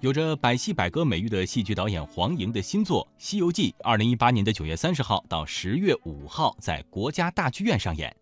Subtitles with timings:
[0.00, 8.14] 有着百戏百歌美誉的戏剧导演黄莹的新作《西游记》，二零一八年的九月三十号到十月五号在国家大剧院上演。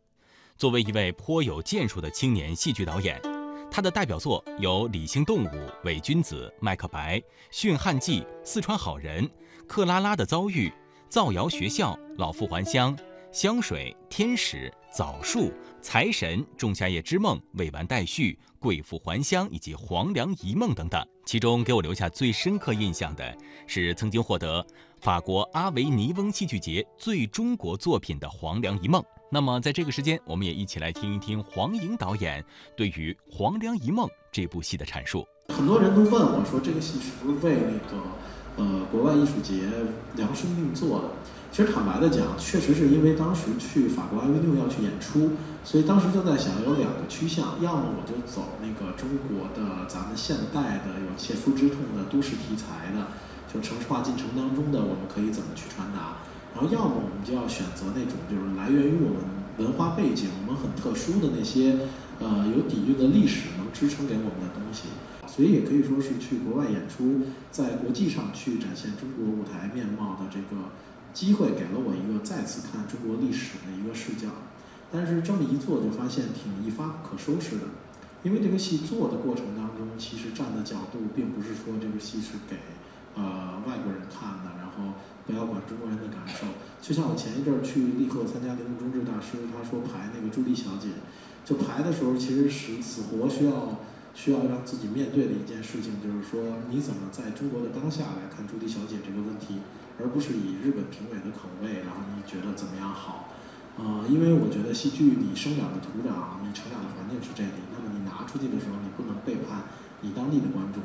[0.57, 3.23] 作为一位颇有建树的青年戏剧导演，
[3.71, 5.47] 他的代表作有《理性动物》
[5.85, 7.17] 《伪君子》《麦克白》
[7.53, 9.25] 《驯汉记》《四川好人》
[9.69, 10.69] 《克拉拉的遭遇》
[11.09, 12.97] 《造谣学校》《老妇还乡》
[13.31, 15.43] 《香水》《天使》《枣树》
[15.81, 21.07] 《财神》《仲夏夜之梦》《未完待续》《贵妇还乡》以及《黄粱一梦》等等。
[21.29, 23.37] 其中给我留下最深刻印象的
[23.67, 24.67] 是曾经获得
[24.99, 29.03] 法国阿维尼翁戏剧节最中国作品的《黄粱一梦》。
[29.31, 32.43] 那么在这个时间，我们也一起来听一听黄莹导演
[32.75, 35.29] 对于《黄粱一梦》这部戏的阐述。
[35.55, 38.03] 很多人都问我说，这个戏是不是为那个
[38.57, 39.69] 呃国外艺术节
[40.17, 41.11] 量身定做的？
[41.51, 45.33] 其实坦白的讲，确实是因为当时去法国艾维纽要去演出，
[45.65, 53.09] 所以当时就在想有两个趋向，要么我就走那个中国的咱们现代的有切肤之痛的都市题材的，
[53.53, 56.23] 就城市化进程当中的我们可以怎么去传达，
[56.55, 59.27] 然后要么我们就要选择那种就是来源于我们
[59.59, 61.89] 文化背景、我们很特殊的那些
[62.21, 64.95] 呃有底蕴的历史能支撑给我们的东西，
[65.27, 70.71] 所以也可以说是去国外演出，在国际上去展现中国舞台面貌的这个。
[71.13, 74.29] 机会给了我一个再次看中国历史的一个视角，
[74.93, 77.67] 但是这么一做就发现挺一发不可收拾的，
[78.23, 82.57] 因为这个戏做的过程当中，其实站的角度并不是说这个戏是给
[83.15, 84.95] 呃外国人看的，然后
[85.27, 86.47] 不要管中国人的感受。
[86.81, 90.89] 就像我前一阵儿去立刻参加铃木忠志大师，他说排那个朱莉小姐，
[91.45, 93.81] 就排的时候其实是死活需要
[94.15, 99.59] 需要让自己面对的一件事情，就是说你怎么在中国的当下来看朱莉小姐这个问题。
[100.01, 103.29] 而不是以日本评委的口味，然后你觉得怎么样好？
[103.79, 109.71] 呃，因为我觉得戏剧你生长的土壤，你成长的环境是这里，那么你拿出去的时候，你不能背叛
[110.01, 110.83] 你当地的观众。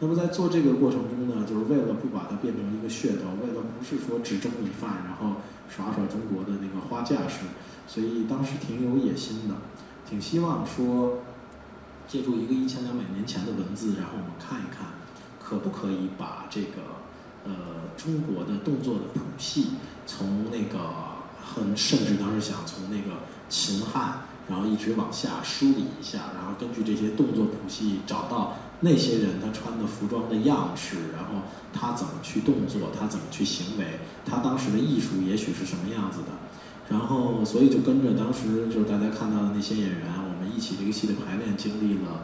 [0.00, 7.46] 那么在做这个过程中呢，就是为了不把它变成一个噱头，为了不是说只蒸米饭，然后耍耍中国的那个花架势，
[7.86, 9.54] 所以当时挺有野心的，
[10.08, 11.22] 挺希望说
[12.08, 14.86] 借助一个一千两百年前的文字，然后我们看一看，
[15.38, 17.01] 可不可以把这个。
[17.44, 17.52] 呃，
[17.96, 19.70] 中国的动作的谱系，
[20.06, 20.78] 从那个
[21.42, 31.42] 很甚至当时想从那个秦汉，然后一直往下梳理一下，然后根据这些动作谱系找到那些人他穿的服装的样式，然后
[31.72, 36.28] 他怎么去动作，他怎么去行为，他当时的艺术也许是什么样子的，
[36.88, 42.22] 然后所以就跟着当时就是大家看到的那些演员，我们一起这个戏的排练经历了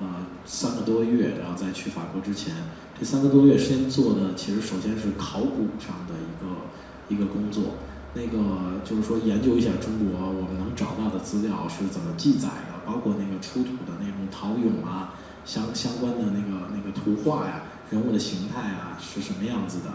[0.00, 0.06] 呃
[0.44, 2.52] 三个多月，然后在去法国之前。
[2.98, 7.74] 这三个多月时间做的，其实首先是考古上的一个一个工作，
[8.14, 15.12] 那个就是说研究一下中国我们能找到的资料是怎么记载的，包括那个出土的那种陶俑啊，
[15.44, 19.92] 相相关的那个那个图画呀，人物的形态啊是什么样子的，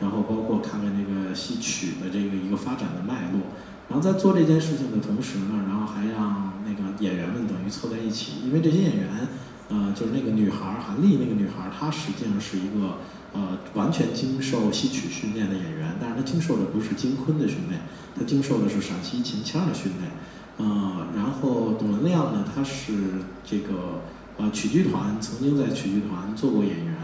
[0.00, 3.42] 然后包括看看这个戏曲的这个一个发展的脉络，
[3.88, 9.28] 然后在做这件事情的同时呢，然后还让那个演员们等于凑在一起，因为这些演员。
[9.70, 12.98] 呃，就是那个女孩韩丽，那个女孩，她实际上是一个
[13.32, 17.80] 呃完全经受戏曲训练的演员，但是她经受的不是金昆的训练，
[18.14, 20.10] 她经受的是陕西秦腔的训练。
[20.58, 22.92] 呃，然后董文亮呢，他是
[23.44, 24.02] 这个
[24.36, 26.94] 呃曲剧团曾经在曲剧团做过演员。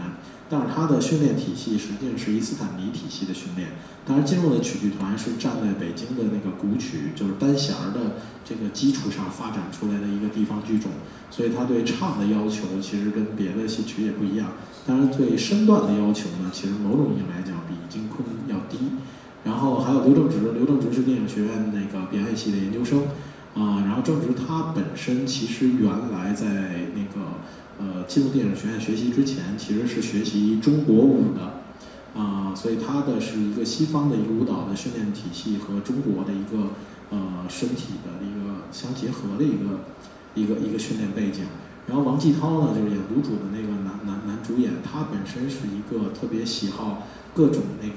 [0.49, 3.69] 但是他的训练体系实际上是伊斯坦尼体系的训练，
[4.05, 8.15] 当然进入了曲剧团是站在北京的那个古曲，就是单弦儿的
[8.45, 10.91] 这个基础上发展出来的一个地方剧种，
[11.29, 14.51] 所以他对唱的要求其实跟别的戏曲也不一样。
[14.85, 18.77] 当然对身段的要求呢，其实某种意义来讲比京昆要低。
[19.43, 22.99] 然后还有刘正直，刘正直是电影学院那个表演系的研究生，
[23.53, 26.45] 啊，然后正直他本身其实原来在
[26.95, 27.27] 那个。
[27.79, 31.61] 呃，进入电影学院学习之前，其实是学习中国舞的，
[32.19, 36.71] 啊，所以他的是一个西方的一个舞蹈的训练体系和中国的一个
[37.11, 39.81] 呃身体的一个相结合的一个
[40.33, 41.45] 一个一个训练背景。
[41.87, 47.95] 然后王继涛呢，就是演卤煮的那个男男男主演，他本身是一个特别喜好各种那个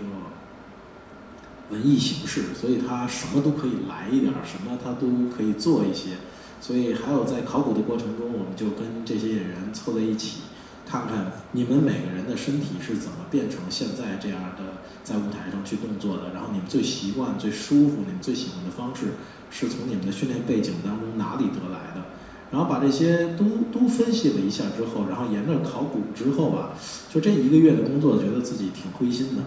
[1.70, 6.18] 文艺形式，所以他什么都可以来一点，什么他都可以做一些。
[6.60, 10.42] 所以还有在考古的过程中，我们就跟这些演员凑在一起，
[10.86, 16.34] 看看你们每个人的身体是怎么变成现在这样的，在舞台上去动作的。
[16.34, 19.14] 然后你们最习惯、最舒服、你们最喜欢的方式，
[19.50, 22.04] 是从你们的训练背景当中哪里得来的？
[22.50, 26.70] 然后把这些都都分析了一下之后，然后沿着考古之后吧，
[27.08, 29.42] 就这一个月的工作，觉得自己挺灰心的。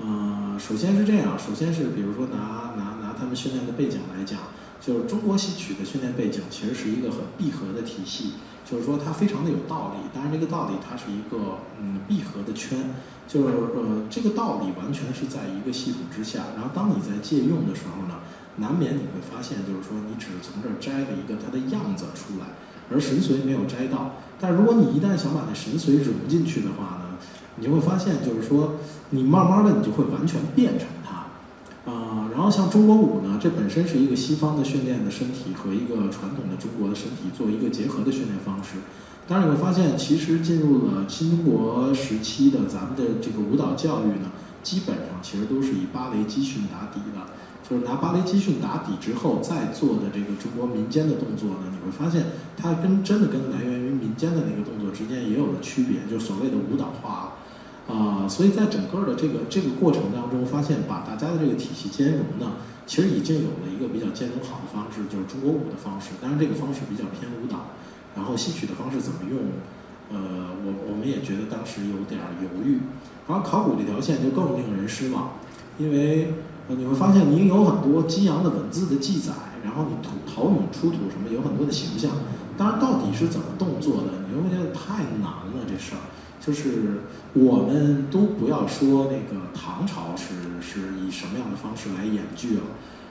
[0.00, 4.38] 嗯，首先是这样，首先是比如说拿拿拿他们训练的背景来讲。
[4.84, 8.32] 就是中国戏曲的训练背景其实是一个很闭合的体系，
[8.68, 10.10] 就是说它非常的有道理。
[10.12, 12.90] 当然，这个道理它是一个嗯闭合的圈，
[13.28, 16.46] 就是呃这个道理完全是在一个系统之下。
[16.56, 18.18] 然后当你在借用的时候呢，
[18.56, 22.46] 难免你会发现，就是说你只是从这儿摘了一个它的样子出来，
[22.90, 24.16] 而神髓没有摘到。
[24.40, 27.14] 但如果你一旦想把那神髓融进去的话呢，
[27.54, 28.80] 你就会发现，就是说
[29.10, 31.21] 你慢慢的你就会完全变成它。
[32.32, 38.78] 然后像中国舞呢，这本身是一个西方的训练的身体和一个传统的中国的身体做一个结合的训练方式。
[39.28, 44.32] 当然你会发现，其实进入了新中国时期的咱们的这个舞蹈教育呢，
[44.62, 47.22] 基本上其实都是以芭蕾基训打底的，
[47.68, 57.34] 就是拿芭蕾基训打底之后再做的这个中国民间的动作呢，你会发现它跟真的跟来源于民间的那个动作之间也有了区别，就所谓的舞蹈化。
[57.88, 62.56] 啊，所以在整个的这个这个过程当中，发现把大家的这个体系兼容呢，
[62.86, 66.10] 其实已经有了一个比较兼容好的方式，就是中国舞的方式。
[66.20, 67.74] 当然，这个方式比较偏舞蹈，
[68.14, 69.38] 然后戏曲的方式怎么用，
[70.10, 72.80] 呃，我我们也觉得当时有点犹豫。
[73.28, 75.32] 然后考古这条线就更令人失望，
[75.78, 76.34] 因为
[76.68, 79.32] 你会发现你有很多激昂的文字的记载，
[79.64, 82.10] 然后你土陶俑出土什么有很多的形象，
[82.56, 86.02] 当然到底是怎么动作的，你会觉得太难了这事儿。
[86.44, 87.02] 就是
[87.34, 92.62] 我们都不要说那个唐朝是是以什么样的方式来演剧了，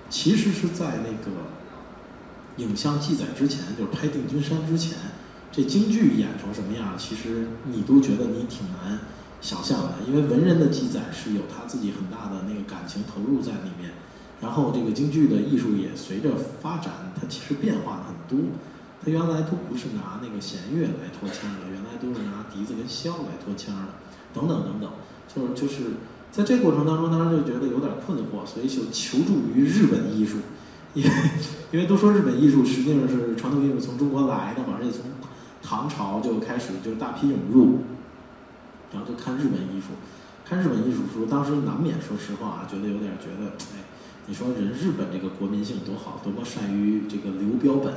[0.09, 1.31] 其实是在那个
[2.57, 4.97] 影像记载之前，就是拍《定军山》之前，
[5.49, 8.99] 这京剧演成什么样，其实你都觉得你挺难
[9.39, 13.91] 想象的，因为文人的记载是有他自己很大的那个感情投入在里面，
[14.41, 18.45] 然后这个京剧的艺术也随着发展，它其实变化很多。
[19.03, 23.93] 他原来都不是拿那个弦乐来拖腔的，原来都是拿笛子跟箫来拖腔的，
[24.31, 24.91] 等等等等，
[25.27, 25.89] 就是就是
[26.31, 30.37] 在这过程当中，当时就觉得有点困惑，所以就求助于日本艺术，
[30.93, 31.09] 因为
[31.71, 35.09] 因为都说日本艺术实际上是传统艺术从中国来的嘛，而且从
[35.63, 37.79] 唐朝就开始就大批涌入，
[38.93, 39.97] 然后就看日本艺术，
[40.45, 43.83] 看日本艺术书，当时难免说实话啊，觉得有点觉得，哎，
[44.27, 47.91] 你说人日本这个国民性多好，多么善于这个留标本。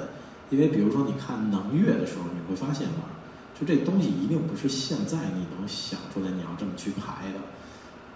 [0.55, 3.11] 因为比如说，你看能乐的时候，你会发现吧，
[3.59, 7.41] 就这东西一定不是现在你能想出来，你要这么去排的，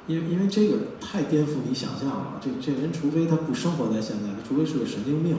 [0.07, 2.41] 因为因为这个太颠覆你想象了。
[2.41, 5.37] 这这人除非他不生活在现在，他除非是个神经病，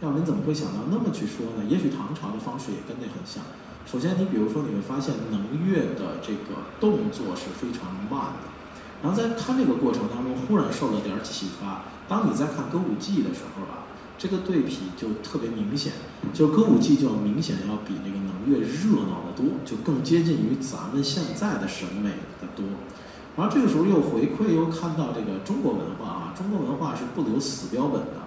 [0.00, 1.66] 要不然怎么会想到那么去说呢？
[1.68, 3.42] 也许唐朝的方式也跟那很像。
[3.84, 8.46] 首先，你比如说你会发现能乐的这个动作是非常慢的，
[9.02, 11.86] 然后在看这个过程当中，忽然受了点启发。
[12.06, 13.82] 当你在看歌舞伎的时候吧。
[14.18, 15.92] 这个对比就特别明显，
[16.32, 22.10] 就歌舞伎就明显要比那个能乐热闹的多，就更接近于咱们现在的审美
[22.40, 22.64] 的多。
[23.36, 28.24] 然后这个时候又回馈又看到这个中国文化啊，中国文化是不留死标本的。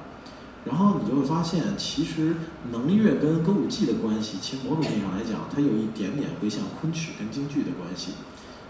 [0.66, 2.36] 然后你就会发现，其实
[2.72, 8.12] 能乐跟歌舞伎的关系，其实某种意义上来讲，它有一点点会像昆曲跟京剧的关系。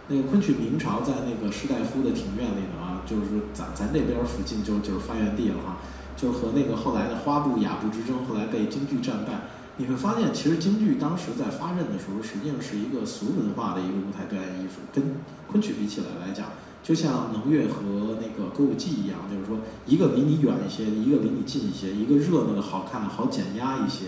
[0.07, 5.77] 那个昆曲明朝在那个士大夫的庭院里呢啊，就是咱咱这边附近就就是发源地了哈。
[6.19, 9.47] 就和那个后来的花布雅布之争，后来被京剧战败。
[9.77, 15.15] 你会发现，其实京剧当时在发轫的时候，实际上是一个俗文化的一个舞台表演艺术，跟
[15.47, 16.47] 昆曲比起来来讲，
[16.83, 24.07] 就像能乐和那个歌舞伎一样，就是说一个离你远一些，一个离你近一些，一个热闹的好看的好减压一些，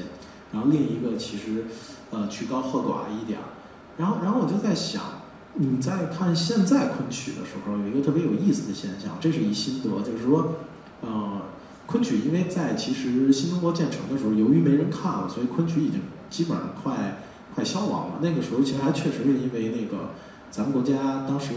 [0.51, 1.67] 然后另一个其实，
[2.09, 3.45] 呃，曲高和寡一点儿。
[3.97, 5.01] 然后，然后我就在想，
[5.53, 10.55] 你在看现在昆曲的时候，有一个特别有意思的现象，这是一心得，就是说，
[10.99, 11.43] 呃。
[11.91, 17.19] 昆曲因为在其实新中国建成的时候，由于没人看了，所以昆曲已经基本上快
[17.53, 18.19] 快消亡了。
[18.21, 20.11] 那个时候其实还确实是因为那个
[20.49, 21.51] 咱们国家当时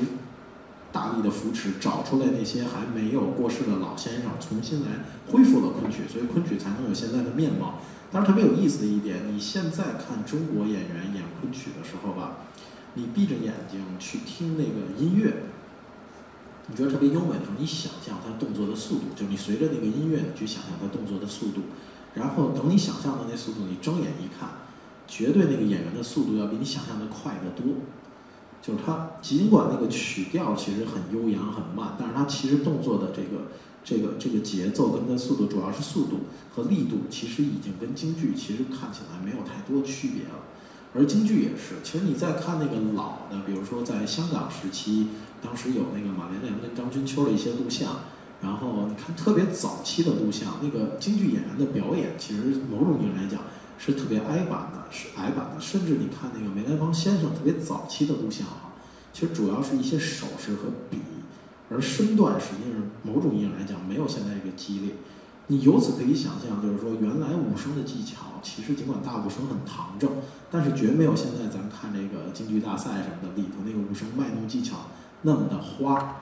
[0.90, 4.88] 大力的扶持，找出来那些还没有过世的老先生，重新来
[5.30, 7.78] 恢复了昆曲，所以昆曲才能有现在的面貌。
[8.10, 12.38] 但是特别有意思的一点，你现在看中国演员演昆曲的时候吧，
[12.94, 15.44] 你闭着眼睛去听那个音乐。
[16.66, 21.62] 你觉得特别优美的时候，你想象他动作的速度，就是你随着那个音乐，你去想象他动作的速度，
[22.14, 24.48] 然后等你想象的那速度，你睁眼一看，
[25.06, 27.74] 绝对那个演员的速度要比你想象的快得多。
[28.62, 33.48] 就是他尽管那个曲调其实很悠扬很慢，但是他其实动作的这个
[33.84, 36.20] 这个这个节奏跟他速度，主要是速度
[36.54, 40.40] 和力度，其实已经跟京剧其实看起来没有太多区别了。
[40.94, 45.08] 而京剧也是，其实你再看那个老的，比如说在香港时期。
[45.44, 47.96] 当时有那个马连良跟张君秋的一些录像，
[48.40, 53.42] 然后你看特别早期的录像，那个京剧演员的表演，其实某种意义来讲
[53.76, 55.60] 是特别矮板的，是矮板的。
[55.60, 58.72] 甚至你看那个梅兰芳先生特别早期的录像啊，
[59.12, 60.96] 其实主要是一些手势和笔，
[61.68, 64.94] 而身段实际上某种意义来讲没有现在这个激烈。
[65.48, 70.10] 你由此可以想象，就是说原来武生的技巧，其实尽管大武生很堂正，
[70.50, 74.76] 但是绝没有现在咱们看这个京剧大赛什么的里头那个武生卖弄技巧
[75.22, 76.16] 那么的花。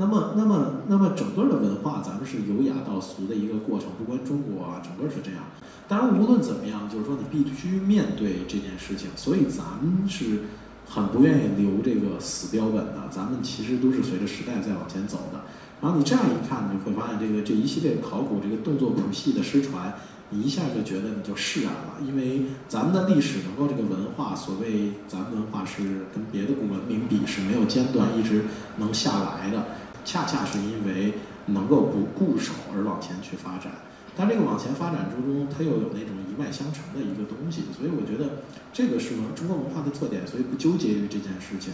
[0.00, 5.42] 那么，那么，那么整个的文化，咱们是由雅到俗的一个过程，不光中国啊，整个是这样。
[5.88, 10.42] 当然，无论怎么样，就是说你必须面对这件事情，所以咱们是
[10.88, 13.08] 很不愿意留这个死标本的。
[13.10, 15.40] 咱们其实都是随着时代在往前走的。
[15.80, 19.94] 然后你这样一看，你会发现这个这一系列考古这个动作谱系的失传，
[20.30, 28.44] 你一下就觉得你就释然了，因为咱们的历史能够这个文化，所谓咱们文化是跟别的古文明比是没有间断，一直
[28.78, 29.66] 能下来的，
[30.04, 31.14] 恰恰是因为
[31.46, 33.72] 能够不固守而往前去发展。
[34.16, 38.42] 但这个往前发展之中，它又有那种一脉相承的一个东西，所以我觉得
[38.72, 41.72] 这个是中国文化的特点，所以不纠结于这件事情。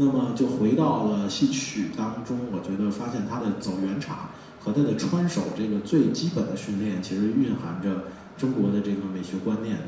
[0.00, 4.30] 那么就回到了戏曲当中，我觉得发现他的走圆场
[4.62, 8.04] 和他的穿手这个最基本的训练，其实蕴含着
[8.38, 9.86] 中国的这个美学观念的。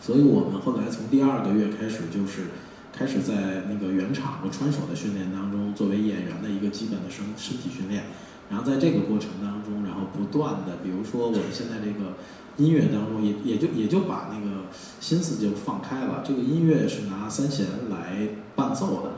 [0.00, 2.48] 所以我们后来从第二个月开始，就是
[2.90, 8.04] 开始在那个圆场和穿手的训练当中，作为演员的一个基本的身身体训练。
[8.48, 12.16] 然后在这个过程当中，然后不断的，比如说我们现在这个。
[12.56, 14.66] 音乐当中也也就也就把那个
[15.00, 16.22] 心思就放开了。
[16.26, 19.10] 这个音乐是拿三弦来伴奏的，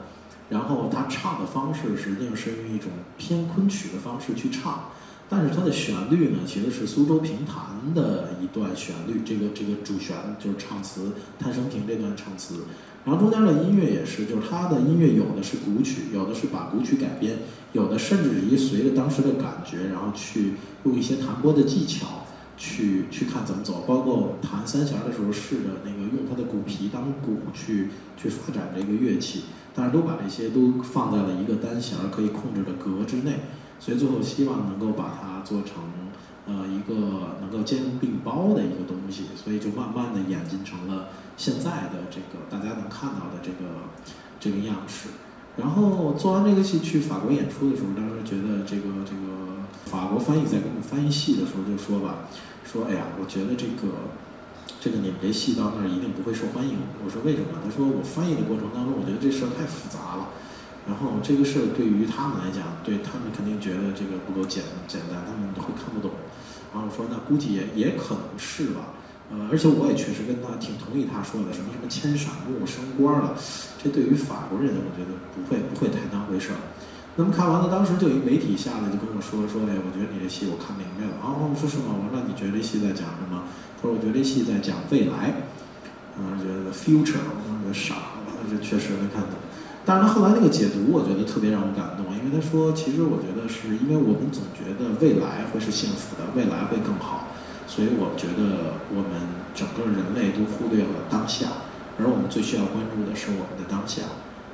[0.51, 4.91] 然后他唱的方式实际上是用一种偏昆曲的方式去唱，
[5.29, 9.23] 但是它的旋律呢其实是苏州评弹的一段旋律。
[9.25, 11.13] 这个这个主旋就是唱词
[11.43, 12.65] 《叹生平》这段唱词，
[13.05, 17.39] 然后中间的音乐也是，就是他的音乐有的是古曲，有的是把古曲改编，
[17.73, 22.24] 有的甚至于随着当时的感觉，然后去用一些弹拨的技巧。
[22.57, 29.45] 去去看怎么走，包括弹三弦的时候试着那个用它的鼓皮当鼓去去发展这个乐器，
[29.75, 33.41] 但是都把这些都放在了一个单弦可以控制的格之内，
[33.81, 35.83] 所以最后希望能够把它做成
[36.47, 43.89] 呃一个能够兼容并包的一个东西，所以就慢慢的演进成了现在的这个大家能看到的这个
[44.39, 45.09] 这个样式。
[45.57, 49.45] 然后做完这个戏去法国演出的时候，当时觉得这个这个。
[49.85, 52.27] 法国翻译在给我们翻译戏的时候就说吧，
[52.65, 54.11] 说哎呀，我觉得这个
[54.81, 56.79] 这个你们这戏到那儿一定不会受欢迎。
[57.05, 57.63] 我说为什么？
[57.63, 60.35] 他说我翻译的过程当中，我觉得这事儿太复杂了。
[60.89, 66.11] 然后这个事儿对于他们来讲，对他们肯定觉得这个不够简简单，他们会看不懂。
[66.73, 68.99] 然后我说那估计也也可能是吧。
[69.35, 73.35] 呃，而且我也确实跟他挺同意他说的，什么什么千闪木升官了，
[73.83, 76.63] 这对于法国人我觉得不会不会太当回事儿。
[77.17, 81.19] 那么看完了，当时就一媒体下来就跟我说说，哎，我觉得你这戏我看明白了。
[81.19, 81.99] 啊，我说是吗？
[81.99, 83.43] 我说那你觉得这戏在讲什么？
[83.75, 85.51] 他说我觉得这戏在讲未来。
[86.15, 89.35] 啊，觉得 future，我当时傻了，这确实没看懂。
[89.85, 97.34] 但是他后来那个解读，我觉得特别让我感动，因为他说，其实我觉得是因为我们总觉得未来会是幸福的，未来会更好，
[97.75, 101.67] 所以我觉得我们整个人类都忽略了当下，
[101.99, 104.03] 而我们最需要关注的是我们的当下。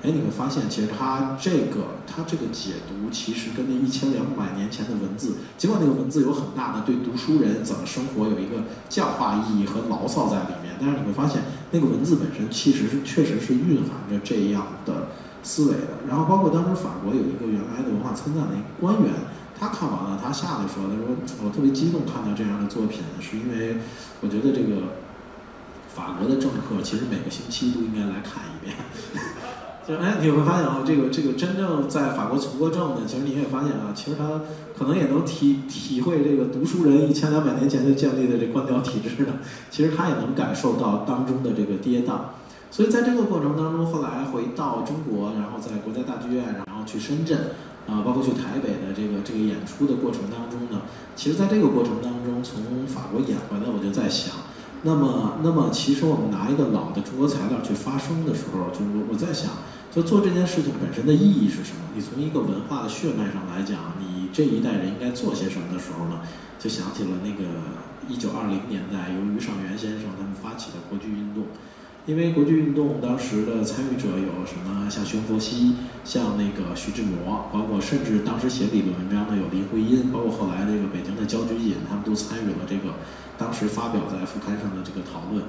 [0.00, 15.08] 哎，你会发现，其实他这个他这个解读，其实跟那一千两百年前的文字，尽管那个文字有很大的对读书人怎么生活有一个教化意义和牢骚在里面，但是你会发现，那个文字本身其实是确实是蕴含着这样的
[15.42, 16.00] 思维的。
[16.08, 19.12] 然后包括当时法国有一个原来的文化参赞的一个官员，
[19.60, 21.14] 他看完了，他下来说，他说
[21.44, 23.76] 我特别激动看到这样的作品，是因为
[24.22, 24.96] 我觉得这个
[25.94, 28.74] 法国的政客其实每个星期都应该来看一遍。
[29.86, 34.40] 就哎，你会发现啊，这个这个真正在法国从过政的，其实你也发现啊，其实他
[34.78, 39.32] 可能也能体体会这个读书人一千两百年前就建立的这官僚体制的，
[39.70, 42.18] 其实他也能感受到当中的这个跌宕。
[42.70, 47.36] 所以在这个过程当中，后来回到中国，然后在国家大剧院，然后去深圳，
[47.90, 50.82] 啊，包括去台北的这个这个演出的过程当中呢，
[51.16, 54.34] 其实在这个过程当中，从法国演回来，我就在想。
[54.82, 59.50] 那么，那么其实我们拿一个老的中国材料去发声的时候，就我我在想，
[59.90, 61.90] 就做这件事情本身的意义是什么？
[61.94, 66.22] 你从一个文化的血脉上来讲，你这一代人应该做些什么的时候呢？
[66.58, 67.44] 就想起了那个
[68.08, 71.44] 一九二零年代由于尚元先生他们发起的国剧运动，
[72.06, 74.88] 因为国剧运动当时的参与者有什么？
[74.90, 82.94] 像熊佛熙，像那个徐志摩，包括甚至当时写理论文章的有林徽因，包括后来这个北京的焦菊隐，他们都参与了这个。
[83.38, 85.44] 当时发表在副刊上的这个讨论，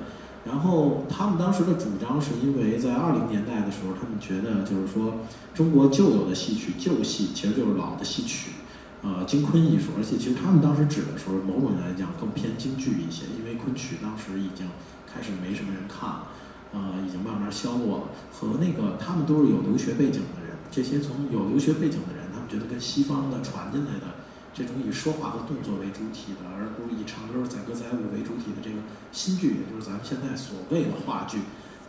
[0.46, 8.52] 然后他们当时的主张是因为在二零年代的时候，他们觉得就是说中国旧有的戏曲旧戏其实就是老的戏曲，
[9.02, 14.68] 呃，京昆艺术，而且其实他们当时指的时候，某种来讲更偏京剧一些，因为昆曲当时已经
[15.12, 16.28] 开始没什么人看了，
[16.74, 18.04] 呃，已经慢慢消落了。
[18.32, 24.22] 和那个他们都是有留学背景的人，这些从有留学背景的人，他们觉得跟西方的传进来的。
[24.54, 31.40] 这种以说话和动作为主体的，而不是以唱歌载歌载舞为主体的这个新剧，也就是咱们现在所谓的话剧。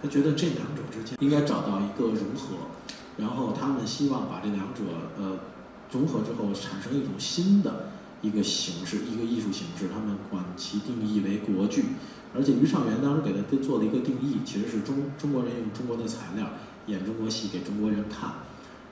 [0.00, 2.70] 他觉得这两者之间应该找到一个融合，
[3.16, 4.82] 然后他们希望把这两者
[5.18, 5.38] 呃
[5.90, 7.90] 融合之后产生一种新的
[8.22, 9.88] 一个形式，一个艺术形式。
[9.92, 11.84] 他们管其定义为国剧，
[12.34, 16.46] 而且于尚元当时给他做了一个定义，其实是中中国人用中国的材料
[16.86, 18.30] 演中国戏给中国人看。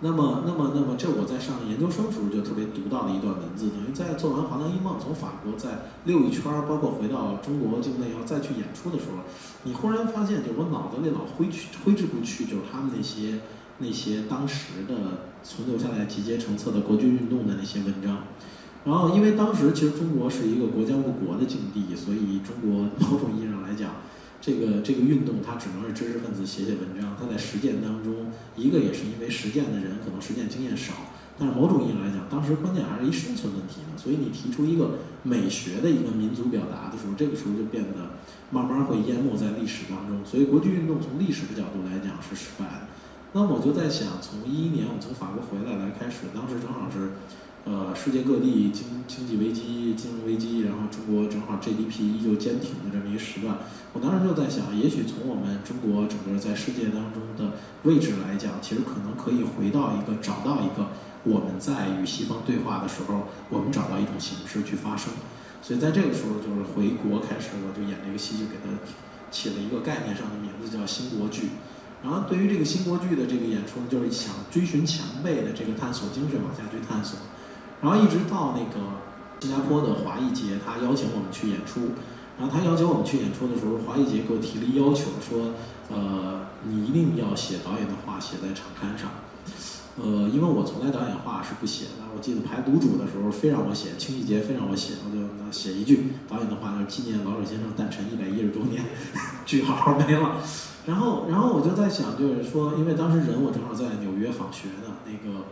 [0.03, 9.29] 那么，那么，那么，这我在上研究生时候就特别读到的一段文字，等于在做完《华南一梦》从法国再溜一圈，包括回到中国境内要再去演出的时候，
[9.65, 13.41] 你忽然发现，就我脑子里老挥去挥之不去，就是他们那些
[13.77, 18.25] 那些当时的存留下来集结成册的国军运动的那些文章。
[18.85, 23.93] 然后，因为当时其实中国是一个国将不国的境地，所以中国某种意义上来讲。
[24.43, 27.15] 这个这个运动，它只能是知识分子写写文章。
[27.21, 30.95] 它在实践当中，一个也是因为实践的人可能实践经验少，
[31.39, 33.99] 但是某种意义上来讲，当时关键还是一生存问题呢。
[33.99, 38.17] 所以你提出一个美学的一个民族表达的时候，这个时候就变得
[38.51, 40.25] 慢慢会淹没在历史当中。
[40.25, 42.89] 所以国际运动从历史的角度来讲是失败的。
[43.35, 47.11] 那我就在想，从一一年我从法国回来来开始，当时正好是。
[47.65, 53.59] 呃，世界各地经经济危机、金融危机，然后中国正好 GDP 依旧坚挺的这么一个时段，
[53.93, 60.89] 我当时就在想，也许从我们中国整个在世界当中的位置来讲，其实可能可以回到一个找到一个
[61.23, 65.13] 我们在与西方对话的时候，我们找到一种形式去发声。
[65.63, 68.73] 所以在这个时候，就是回国开始，我就演这个戏，就给它
[69.31, 71.51] 起了一个概念上的名字，叫新国剧。
[72.03, 77.19] 然后对于这个新国剧的这个演出，就是想追寻前辈的这个探索精神，往下去探索。
[77.83, 78.81] 然后一直到那个
[79.41, 81.93] 新加坡的华裔节，他邀请我们去演出。
[82.39, 85.53] 然后他邀请我们去演出的时候，华裔节给我提了一要求，说，
[85.91, 89.11] 呃，你一定要写导演的话写在场刊上。
[90.01, 92.09] 呃，因为我从来导演话是不写的。
[92.17, 98.83] 我记得排独煮的时候，非让我写，清一节非让我写，我就写一句导演的话，就是纪念老舍先生诞辰一百一十周年，
[99.45, 100.41] 句号没了。
[100.87, 105.45] 然后，然后我就在想，就是说，因为当时人我正好在纽约访学呢，那个。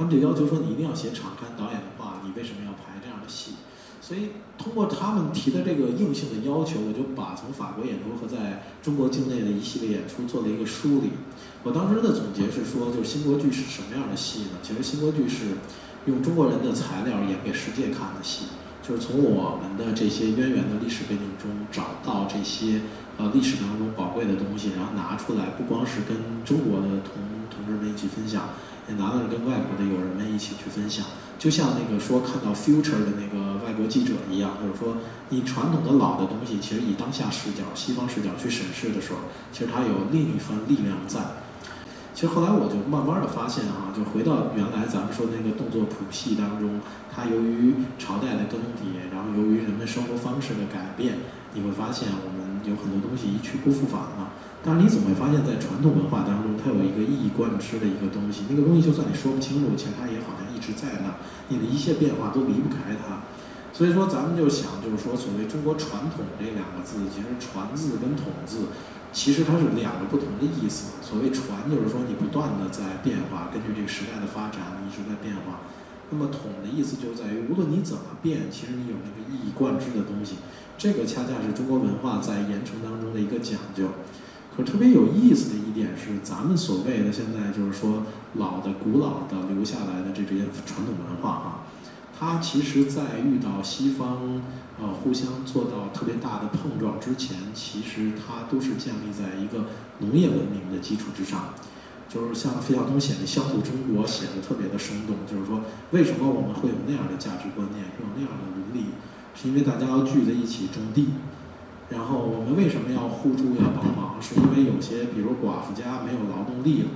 [0.00, 3.52] 他们就要求说你一定要写场刊导演的话，你为什么要排这样的戏？
[4.00, 11.10] 所以通过他们提的这个硬性的要求，我就把从法国演出和在中国境内的一系列演出做了一个梳理。
[11.62, 14.56] 我当时的总结是说，就是新国剧是什么样的戏呢？
[14.62, 15.60] 其实新国剧是
[16.06, 18.46] 用中国人的材料演给世界看的戏，
[18.82, 22.80] 就是从我们的这些渊源的历史背景中找到这些
[23.18, 27.20] 呃历史当中宝贵的东西，然后拿出来，不光是跟中国的同
[27.52, 28.48] 同志们一起分享。
[28.88, 31.04] 也拿到了跟外国的友人们一起去分享，
[31.38, 34.96] 就像那个说看到 future 的那个外国记者一样，就是说
[35.28, 39.18] 你传统的老的东西，其实以当下视角、西方视角去审视的时候，
[39.52, 41.20] 其实它有另一番力量在。
[42.12, 51.16] 其实后来我就慢慢的发现啊，就回到原来咱们说那个动作谱系当中，它由于朝代的更迭，然后由于人们生活方式的改变，
[51.54, 54.32] 你会发现我们有很多东西一去不复返了。
[54.62, 58.44] 但是你总会发现，在传统文化当中，它有一个一以贯之的一个东西。
[58.50, 61.14] 那个东西，就算你说不清楚，其实它也好像一直在那儿。
[61.48, 63.24] 你的一切变化都离不开它。
[63.72, 68.68] 所以说，咱们就想，就是说，所谓中国传统这两个字，其实“传”字跟“统”字，
[69.12, 71.00] 其实它是两个不同的意思。
[71.00, 75.64] 所谓“传”，就是说你不断的在变化，根据这个时代的发展，你一直在变化。
[76.10, 80.36] 那么“统”的意思就在于，无论你怎么变，其实你有那个一以贯之的东西。
[80.76, 83.88] 这个恰恰是中国文化在言承当中的一个讲究。
[84.64, 91.66] 特别有意思的一点是，咱们所谓的现在就是说老的、古老的留下来的这这些传统文化啊，
[92.18, 94.42] 它其实在遇到西方
[94.80, 99.66] 呃互相做到特别大的碰撞之前，其实它都是建立在一个
[99.98, 101.54] 农业文明的基础之上。
[102.08, 105.60] 就是像费孝通写的《乡土中国》写的特别的生动，就是说
[105.92, 108.90] 为什么我们会有那样的价值观念，会有那样的伦理，
[109.32, 111.06] 是因为大家要聚在一起种地。
[111.90, 114.16] 然后我们为什么要互助要帮忙？
[114.22, 116.88] 是因为有些比如寡妇家没有劳动力了，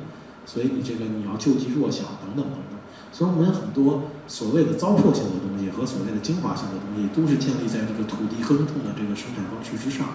[0.47, 2.79] 所以你这个你要救济弱小等等等等。
[3.11, 10.07] 所以我们很多所谓的糟粕性的东西和所谓的精华性的东西，都是建立在这个土地耕种的这个生产方式之上。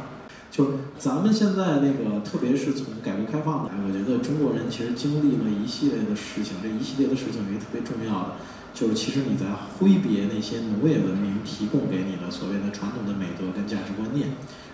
[0.52, 3.72] 就咱们现在那个，特别是从改革开放来，
[4.10, 8.36] 得中国人其实经历了一系列的事情，这一系列的事情也特别重要的。
[8.74, 9.46] 就是其实你在
[9.78, 14.30] 挥别那些农业文明提供给你的所谓的传统的美德跟价值观念，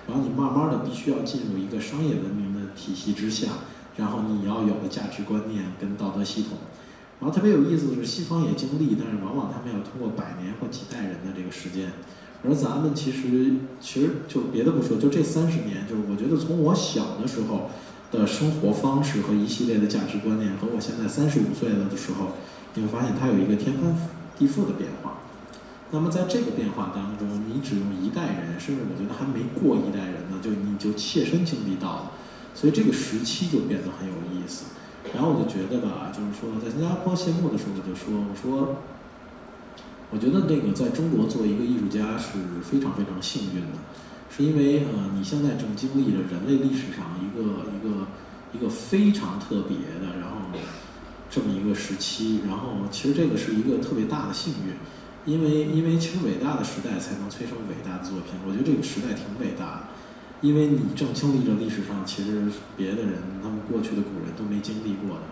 [0.08, 3.48] 然后你慢慢的必须要进入一个商业文明的体系之下，
[3.98, 6.58] 然后你要有的价值观念跟道德系统。
[7.20, 11.94] 然后特别有意思的是，西方也经历，但是往往他们要通过百年或几代人的这个时间，
[12.44, 17.72] 而咱们其实其实就别的不说，就这三十年，就是我觉得从我小的时候
[18.16, 22.30] 的生活方式和一系列的价值观念，和我现在三十五岁了的时候。
[22.78, 23.96] 你会发现它有一个天翻
[24.38, 25.20] 地覆的变化，
[25.92, 32.12] 那么在这个变化当中，你只用一代人，甚至我觉得还没过一代人呢，就你就切身经历到了，
[32.54, 34.66] 所以这个时期就变得很有意思。
[35.14, 38.76] 然后我就觉得吧，就是说在新加坡谢幕的时候，我就说，我说，
[40.12, 43.80] 我觉得那个在中国做一个艺术家是非常非常幸运的，
[44.36, 48.08] 是因为呃你现在正经历着人类历史上一个一个
[48.52, 50.38] 一个非常特别的，然后
[51.30, 54.76] 这么一个时期，然后其实这个是一个特别大的幸运，
[55.26, 59.82] 因为因为其实伟大的时代才能催生伟大的作品，我觉得这个时代挺伟大的。
[60.42, 65.24] 因为你正经历着历史上其实别的人他们过去的古人都没经历过的，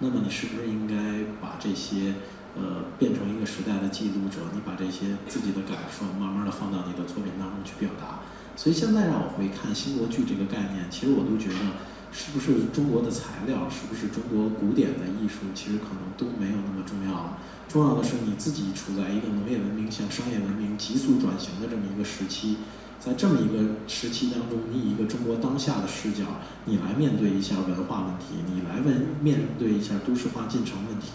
[0.00, 2.14] 那么你是不是应该把这些
[2.54, 4.52] 呃变成一个时代的记录者？
[4.52, 8.20] 你把这些自己的感受慢慢的放到你的作品当中去表达。
[8.56, 11.80] 所以现在让我回看新国剧这个概念，其实我都觉得
[12.12, 17.38] 是不是中国的材料，是不是中国古典的艺术，其实可能都没有那么重要了。
[17.68, 22.58] 重要的是你自己处在一个农业文明向商业文明急速转型的这么一个时期。
[23.00, 26.24] 在这么一个时期当中，你以一个中国当下的视角，
[26.66, 31.12] 你来面对一下文化问题，你来问面对一下都市化进程问题，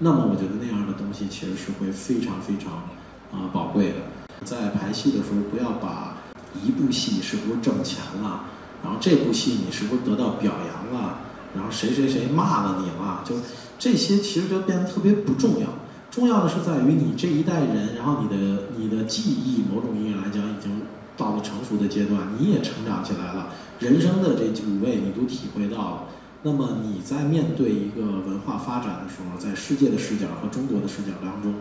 [0.00, 2.88] 那么我觉得那样的东西其实是会非常非常
[3.30, 3.96] 啊宝贵的。
[4.44, 6.16] 在排戏的时候，不要把
[6.54, 8.44] 一部戏是不是挣钱了，
[8.82, 11.18] 然后这部戏你是不是得到表扬了，
[11.54, 13.36] 然后谁谁谁骂了你了，就
[13.78, 15.68] 这些其实就变得特别不重要。
[16.10, 20.82] 重要的是在于你这一代人，然后你的你的记忆，某种意义来讲已经。
[21.16, 26.04] 到了成熟的阶段，你也成长起来了，人生的这五味你都体会到了。
[26.44, 31.56] 那么你在面对一个文化发展的时候，在世界的视角和中国的视角当中，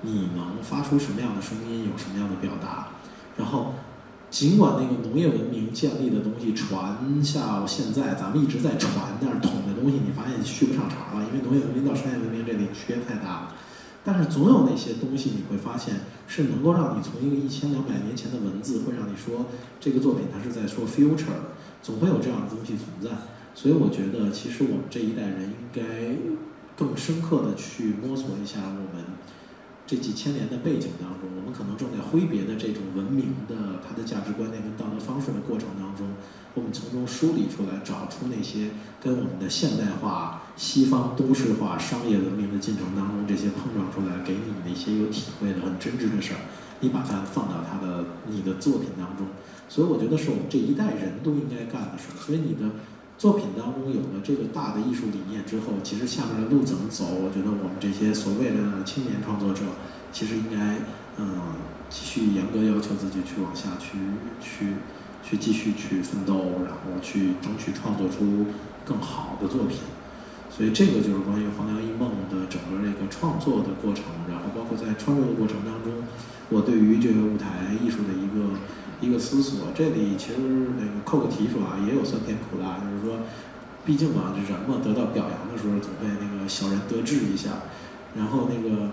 [0.00, 2.88] 你能发出什么样的声音，有什么样的表达？
[3.36, 3.74] 然后，
[4.32, 13.54] 尽管那个农业文明建立的东西传下现在，咱们一直在传，但是统的东西你发现续不上茬了，因为农业文明到商业文明这里区别太大了。
[14.02, 19.44] 但是总有那些东西，你会发现是能够让你从一个一千两百年前的文字，会让你说
[19.78, 23.10] 这个作品它是在说 future，总会有这样的东西存在。
[23.54, 25.82] 所以我觉得，其实我们这一代人应该
[26.74, 29.04] 更深刻的去摸索一下我们
[29.86, 36.06] 这几千年的背景当中，我们可能正在挥别的这种文明的它的价值观念跟道德方式的过程当中。
[36.54, 38.68] 我们从中梳理出来，找出那些
[39.02, 46.40] 跟我们的现代化、西方都市化、商业文明的进程当中这些碰撞出来，给你的一些有体会的、很真挚的事儿，
[46.80, 49.26] 你把它放到他的你的作品当中。
[49.68, 52.20] 所以我觉得是我们这一代人都应该干的事儿。
[52.20, 52.68] 所以你的
[53.22, 57.04] 作品当中有了这个大的艺术理念之后，其实下面的路怎么走？
[57.22, 59.62] 我觉得我们这些所谓的青年创作者，
[60.10, 60.82] 其实应该
[61.18, 61.54] 嗯
[61.88, 63.94] 继续严格要求自己去往下去
[64.42, 64.74] 去。
[65.24, 68.46] 去继续去奋斗，然后去争取创作出
[68.84, 69.78] 更好的作品。
[70.50, 76.02] 所以这个就是关于《黄粱一梦》的整个这个创作的过程，然后包括在创作的过程当中，
[76.50, 78.58] 我对于这个舞台艺术的一个
[79.02, 79.66] 一个思索。
[79.74, 80.38] 这里其实
[80.78, 83.18] 那个扣个题说啊，也有酸甜苦辣，就是说，
[83.84, 87.50] 毕竟嘛，这人嘛，得到表扬的时候总会那个小人得志一下。
[88.16, 88.92] 然后那个，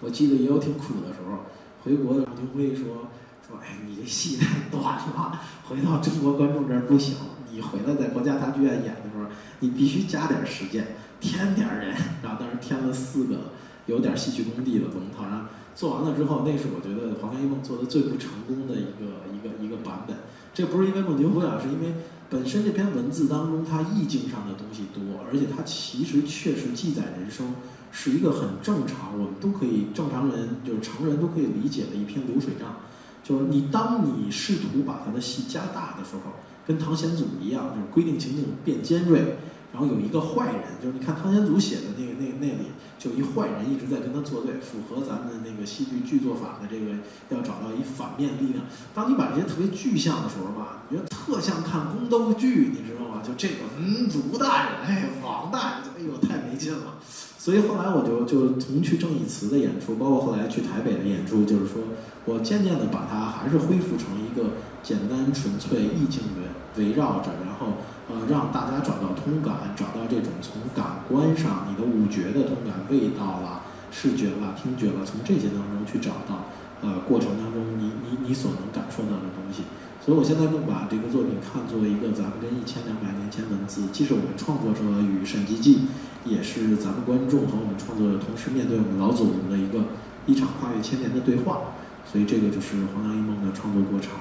[0.00, 1.44] 我记得也有挺苦的时候，
[1.84, 3.08] 回国的孟京辉说。
[3.44, 7.16] 说哎，你这戏太短了，回到中国观众这儿不行。
[7.50, 9.26] 你回来在国家大剧院演的时候，
[9.58, 10.86] 你必须加点时间，
[11.20, 11.92] 添点人。
[12.22, 13.50] 然后当时添了四个
[13.86, 20.16] 有点戏曲功底的龙套，然后做完了之后，那是我觉得《黄粱一梦》做的最不成功的一个一个一个版本。
[20.54, 21.94] 这不是因为孟京辉啊，是因为
[22.28, 27.54] 本身这篇文字当中它意境上的东西多，而且它其实确实记载人生，
[27.90, 32.76] 是一个很正常，我们都可以正常人就是成人都可以理解的一篇流水账。
[33.24, 36.32] 就是你，当你试图把它的戏加大的时候，
[36.66, 39.38] 跟唐显祖一样，就是规定情景变尖锐，
[39.72, 46.92] 然后有一个坏人，就是你看汤显祖写的那个那那里，就一坏人一直在跟他作对，符合咱们那个戏剧剧作法的这个
[47.30, 48.66] 要找到一反面力量。
[48.94, 53.22] 当你把这些特别具象的时候吧，你觉得特像看宫斗剧，你知道吗？
[53.26, 56.98] 就这个，嗯，卢大人，哎，王大人，哎呦，太没劲了。
[57.38, 61.82] 所以后来我就就从去正义祠的演出，包括后来去台北的演出，就是说
[62.24, 76.46] 我渐渐的把它还是恢复成一个简单纯粹意境的围绕着，然后呃让大家找到通感，找到这种从感官上你的五觉的通感，味道啦、视觉啦、听觉啦，从这些当中去找到
[76.82, 79.62] 呃过程当中你你你所能感受到的东西。
[80.04, 85.82] 所以我现在更把这个作品看作一个咱们跟一千两百年前文字，既是我们创作者与审集记。
[86.24, 89.82] 也是咱们观众和我们创作者同时面对我们老祖宗的一个
[90.24, 91.74] 一场跨越千年的对话，
[92.06, 94.12] 所以这个就是《黄粱一梦》的创作过程。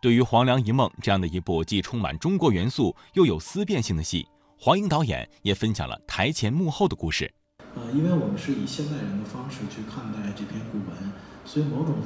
[0.00, 4.26] 对于《黄粱一梦》这样的一部既充满中国元素又有思辨性的戏，
[4.58, 7.30] 黄英导演也分享了台前幕后的故事。
[7.74, 11.12] 呃，因为我们是以现代人的方式去看待这篇古文，
[11.44, 11.96] 所以某种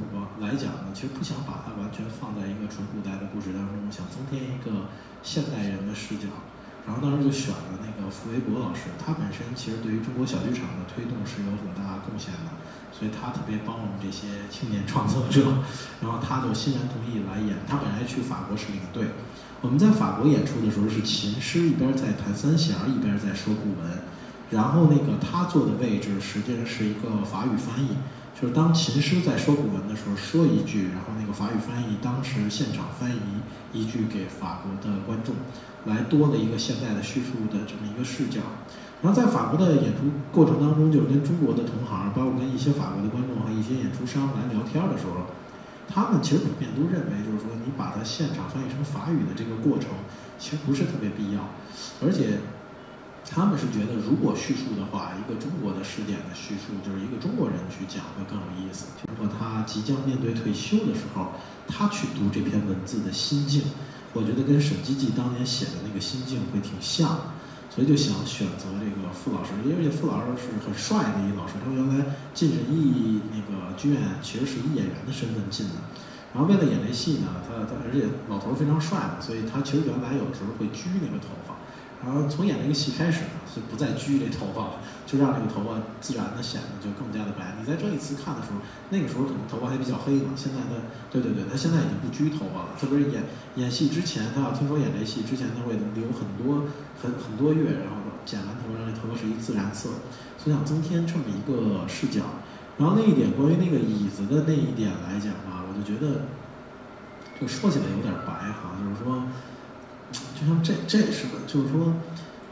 [0.40, 4.88] 来讲呢，其实不想把它完全放在一个纯古代的故事当中，想增添一个
[5.22, 6.26] 现代人的视角。
[6.86, 12.52] 然后当时就选了那个傅维博老师，他本身其实对于中国小剧场的推动是有很大贡献的，
[12.92, 15.64] 所以他特别帮我们这些青年创作者。
[16.04, 17.56] 然后他就欣然同意来演。
[17.66, 19.16] 他本来去法国是领队，
[19.62, 24.04] 我们在法国演出的时候是琴师一边在弹三弦，一边在说古文。
[24.50, 27.96] 然后那个他坐的位置实际上是一个法语翻译，
[28.34, 33.20] 就是当琴师在说古文的时候说一句，然后那个法语翻译当时现场翻译
[33.72, 35.36] 一句给法国的观众，
[35.86, 38.40] 来多了一个现代的叙述的这么一个视角。
[39.02, 45.30] 然后在法国的演出过程当中，就是跟中国的同行，包括跟一些法国的观众和一些演出商来聊天的时候，
[45.88, 49.90] 他们其实普遍都认为，就是说你把它现场翻译成法语的这个过程，
[50.38, 51.40] 其实不是特别必要，
[52.02, 52.40] 而且。
[53.28, 58.86] 他们是觉得，如果叙述的话，一个中国的试点的叙述，就是一个中国人去讲会更有意思。
[59.08, 61.32] 如果他即将面对退休的时候，
[61.66, 63.62] 他去读这篇文字的心境，
[64.12, 67.34] 我觉得跟沈基季当年写的那个心境会挺像，
[67.70, 75.80] 所以就想选择这个傅老师，因为傅老师是很帅的一个老师，他原来进人艺那个剧院其实是以演员的身份进的，
[76.34, 81.32] 然后为了演这戏呢，他他而且老头非常帅嘛，所以他其实原来有时候会拘那个头。
[82.04, 87.56] 然后从演那个戏开始呢，就不再拘这头发了，就让这个头发自然的显得就更加的白。
[87.58, 90.36] 你在这一次看的时候，那个时候可能头发还比较黑嘛。
[90.36, 92.76] 现在的 对对对，他现在已经不拘头发了。
[92.78, 93.24] 特别是演
[93.56, 96.68] 演戏之前，他要听说演这戏之前，他会留很多
[97.00, 99.88] 很很多月，然后剪完头发让这头发是一自然色，
[100.36, 102.44] 所以想增添这么一个视角。
[102.76, 106.26] 然后那一点关于那个椅子的那一点来讲啊，我就觉得，
[107.40, 109.24] 就说起来有点白哈，就是说。
[110.12, 111.94] 就像这这似的，就是说，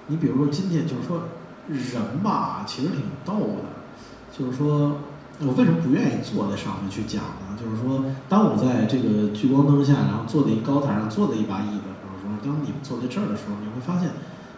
[0.06, 1.28] 你比如说今天，就是说
[1.68, 3.70] 人吧，其实挺逗的。
[4.32, 4.96] 就是说
[5.40, 7.58] 我为什么不愿意坐在上面去讲呢？
[7.60, 14.10] 就是说，当我在这个聚光灯下，然后坐在一高台上，坐在一把椅子上的时候，当你们坐在这儿的时候，你会发现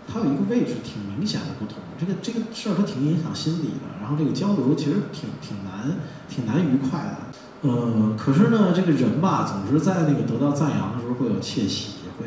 [0.07, 1.83] 它有一个位置挺明显的不同。
[1.99, 7.69] 这个这个事儿它挺影响心理的，然后这个交流其实挺挺难挺难愉快的。
[7.69, 12.27] 呃，可是呢，这个人吧，总是在那个得到赞扬的时候会有窃喜，会。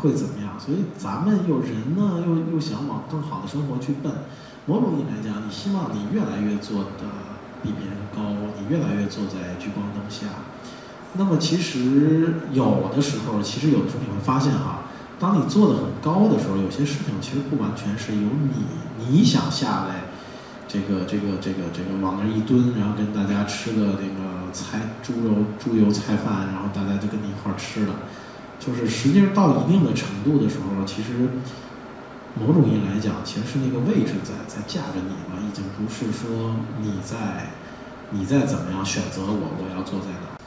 [0.00, 0.58] 会怎么样？
[0.58, 4.12] 所以咱们有人呢，又又想往更好的生活去奔。
[4.66, 7.08] 某种意义来讲，你希望你越来越做的
[7.62, 10.26] 比别人高，你越来越坐在聚光灯下。
[11.14, 14.82] 那么其实有的时候，其实有的时候你会发现哈，
[15.18, 20.04] 当你做的很高的时候，有些事情其实不完全是由你你想下来，
[20.68, 27.94] 这个这个这个这个往那一蹲，然后跟大家吃个那个菜猪肉猪油菜饭，然后大家就跟你一块儿吃了。
[28.58, 31.28] 就是实际上到一定的程度的时候，其实
[32.34, 37.50] 某种意义来讲，其实是那个位置在在架着你了，已经不是说你在
[38.10, 40.38] 你在怎么样选择我我要坐在哪，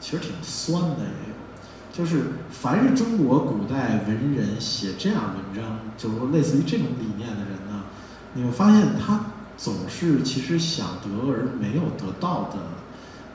[0.00, 1.36] 其实挺酸的也有。
[1.92, 7.84] 就是凡是中国古代文人写这样文章，就是说类似于这种理念的人呢，
[8.34, 12.58] 你会发现他总是其实想得而没有得到的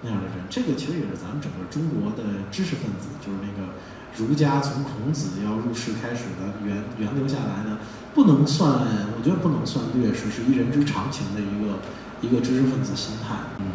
[0.02, 0.46] 那样的人。
[0.50, 3.74] 这个其实也是咱们整个中国的知识分子，就是那个。
[4.18, 7.78] 儒家从孔子要入世开始的源源流下来的，
[8.14, 8.70] 不能算，
[9.18, 11.80] 我觉得不能算劣势，是一人之常情的一个
[12.20, 13.36] 一个知识分子心态。
[13.60, 13.66] 嗯，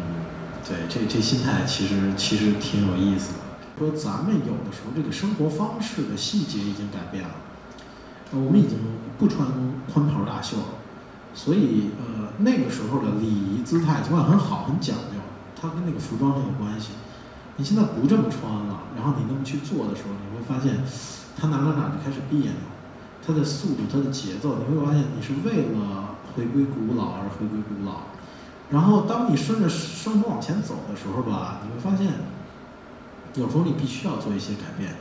[0.63, 3.39] 对，这这心态其实其实挺有意思的。
[3.79, 7.31] 说咱们有的时候这个生活方式的细节已经改变了，
[8.33, 8.77] 呃我们已经
[9.17, 9.47] 不穿
[9.91, 10.63] 宽袍大袖了，
[11.33, 15.16] 所以呃那个时候的礼仪姿态尽管很好很讲究，
[15.59, 16.91] 它跟那个服装很有关系。
[17.59, 20.77] 你现在不这么穿了，然后你那么去做的时候，你会发现，
[21.35, 22.51] 它哪哪哪就开始别扭，
[23.25, 28.13] 它的速度、它的节奏，你会发现你是为了回归古老而回归古老。
[28.69, 32.13] 然后当你顺着生活往前走的时候吧，你会发现，
[33.33, 34.93] 有时候你必须要做一些改变，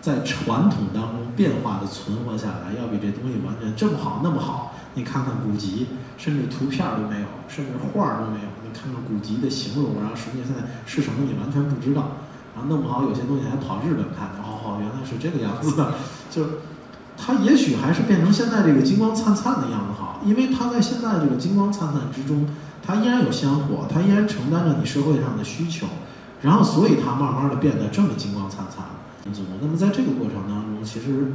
[0.00, 4.74] 在传统当中变化的存活下来，要比这东西完全这么好那么好。
[4.94, 8.46] 你看看古籍，甚至图片都没有，甚至画都没有。
[8.72, 12.18] 看看古籍的形容，然后实际上现在是什么，你完全不知道。
[12.54, 15.94] 然后弄不好有些东西还跑日本看，哦，原来是这个样子的。
[16.30, 16.60] 就
[17.16, 22.46] 它也许还是变成现在这个金光灿灿的样子好，因为它在现在这个金光灿灿之中，
[22.82, 25.86] 它依然有香火，它依然承担着你社会上的需求。
[26.42, 28.86] 然后所以它慢慢的变得这么金光灿灿。
[29.60, 31.32] 那么在这个过程当中，其实。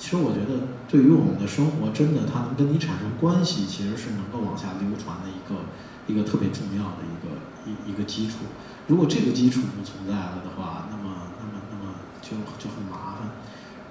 [0.00, 5.60] 其实我觉得，对于我们的生活，真的它能跟你产生关系，其实是能够往下流传的一个
[6.06, 7.26] 一个特别重要的一个
[7.66, 8.38] 一一个基础。
[8.86, 13.30] 如果这个基础不存在了的话，那么那么那么就就很麻烦。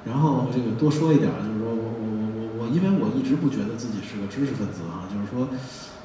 [0.05, 5.47] 然后这个多说一点，就是说我我我我我因为我一直不觉得自己是个知识分子啊，就是说，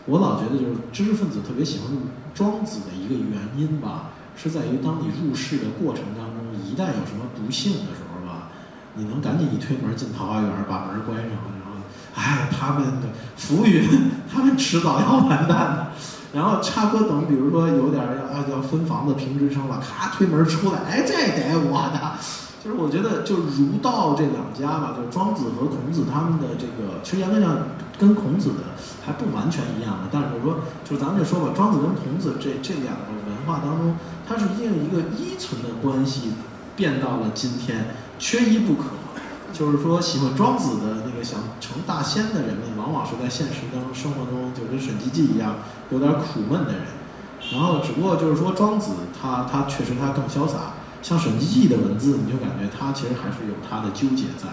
[0.07, 1.91] 我老觉得就是知识分子特别喜欢
[2.35, 8.51] 庄子的一个原因吧，是在于当你入世的过程当中，一旦有什么不幸的时候吧，
[8.95, 11.39] 你能赶紧一推门进桃花源，把门关上，
[12.15, 15.87] 哎，他们的浮云，他们迟早要完蛋的。
[16.33, 22.01] 然后差不多等，比如说有点要要要分房子评职称了，咔推门出来，哎，这得我的。
[22.65, 27.59] 就是我觉得就儒道这两家吧，就庄子和孔子他们的这个，其实严格上
[27.99, 28.73] 跟孔子的
[29.05, 30.09] 还不完全一样的。
[30.11, 33.95] 但是我说，就咱们就说吧，庄子跟孔子这这两个文化当中，
[34.27, 36.33] 它是因为一个依存的关系
[36.75, 38.85] 变到了今天，缺一不可。
[39.53, 45.57] 就是说，喜欢庄子的想成大仙的人们，往往是在现实当中生活中就跟沈积极一样，
[45.91, 46.83] 有点苦闷的人。
[47.53, 50.77] 然后，只不过就是说，庄子他他确实他更潇洒。
[51.03, 54.49] 像沈积极的文字，你就感觉他其实还是有他的纠结在。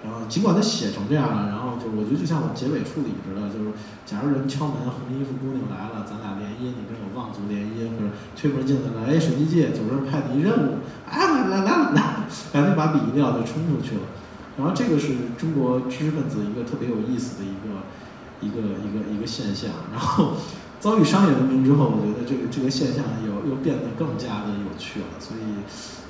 [0.00, 3.72] 然后，尽管他写成这样了，然后就我觉得就像我结尾处理似的，就是
[4.04, 14.04] 假如人敲门，红衣服姑娘来了，咱俩联姻，你跟我望族联姻，或者推门进来了，哎，沈积极主任派你一任务，哎，来来来来，赶紧把笔一撂就冲出去了。
[14.56, 17.82] 然后这个是中国知识分子一个特别有意思的一个
[18.40, 19.70] 一个一个一个现象。
[19.90, 20.34] 然后
[20.80, 25.06] 遭遇商业文明之后，我觉得这个这个现象又又变得更加的有趣了。
[25.18, 25.40] 所以，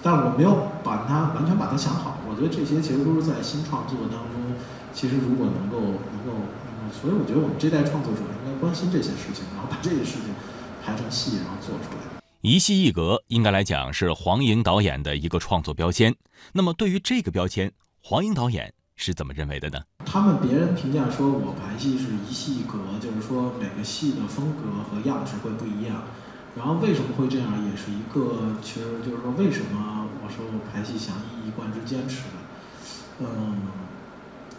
[0.02, 2.18] 但我没有把它完全把它想好。
[2.28, 4.52] 我觉得这些其实都是在新创作当中，
[4.92, 6.36] 其实如果能够能够，
[6.92, 10.34] 所以我觉得我们这代创作者应该关心这些事情，然后把这些事情
[10.84, 12.20] 排成戏，然后做出来。
[12.42, 16.14] 一戏一格应该来讲是黄莹导演的一个创作标签。
[16.52, 17.72] 那么对于这个标签，
[18.06, 19.80] 黄英导演是怎么认为的呢？
[20.04, 26.04] 他们别人评价说我排戏是一戏一格，就是说每个戏的风格和样式会不一样。
[26.54, 33.24] 然后为什么会这样，也是一个其实就是说为什么我说我排戏想一以贯之坚持的。
[33.24, 33.72] 嗯，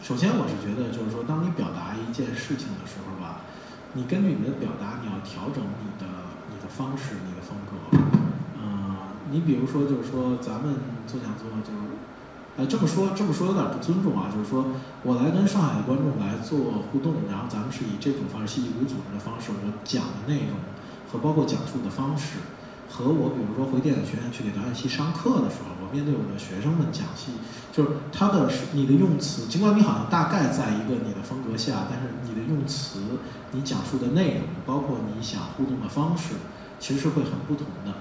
[0.02, 3.46] 首先我是觉得就是说，当你表达一件事情的时候吧，
[3.94, 6.10] 你根据你的表达，你要调整你的
[6.50, 7.78] 你的方式、你的风格。
[8.58, 8.98] 嗯，
[9.30, 10.74] 你比如说就是说咱们
[11.06, 11.85] 做讲座就是。
[12.58, 14.32] 呃，这么说这么说有点不尊重啊！
[14.34, 14.66] 就是说
[15.04, 20.56] 我来跟上海的观众来做互动，然后咱们是以这种方式，戏剧组组织的方式，我讲的内容
[21.12, 22.40] 和包括讲述的方式，
[22.90, 27.36] 和我比如说回电影学院去给导演系上课的时候，我面对我的学生们讲戏，
[27.76, 33.20] 就是他的你的用词，尽管你好像大概在一个你的风格下，但是你的用词、
[33.52, 36.36] 你讲述的内容，包括你想互动的方式，
[36.80, 37.92] 其实是会很不同的。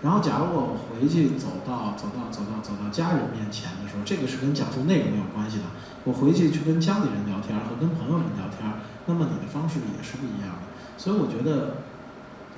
[0.00, 5.64] 然后，假如我回去走到走到走到走到家人面前的时候，这个是跟讲述内容有关系的。
[6.04, 8.62] 我回去去跟家里人聊天和跟朋友们聊天，
[9.06, 10.70] 那么你的方式也是不一样的。
[10.96, 11.82] 所以我觉得，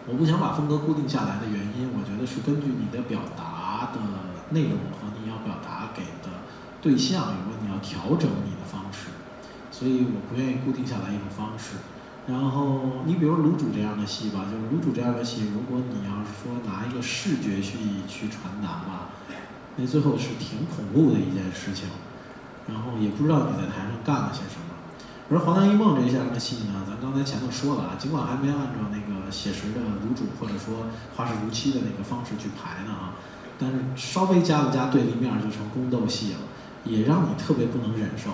[0.04, 4.00] 我不想把风格固定下来的原因，我觉得是根据你的表达的
[4.52, 6.44] 内容和你要表达给的
[6.82, 9.08] 对象，有没有你要调整你的方式。
[9.72, 11.80] 所以我不愿意固定下来一种方式。
[12.30, 19.10] 然后你比如《卤煮》这样的戏吧，就是《卤煮》这样的戏，如果你要是说拿一个视觉去去传达吧，
[19.76, 21.88] 那最后是挺恐怖的一件事情。
[22.68, 24.70] 然后也不知道你在台上干了些什么。
[25.28, 33.18] 而《黄粱一梦》这一下的戏呢，咱刚才前头说了啊，尽管还没按照那个写实的卤煮或者说花式如期的那个方式去排呢啊，
[33.58, 36.38] 但是稍微加了加对立面就成宫斗戏了，
[36.84, 38.30] 也让你特别不能忍受。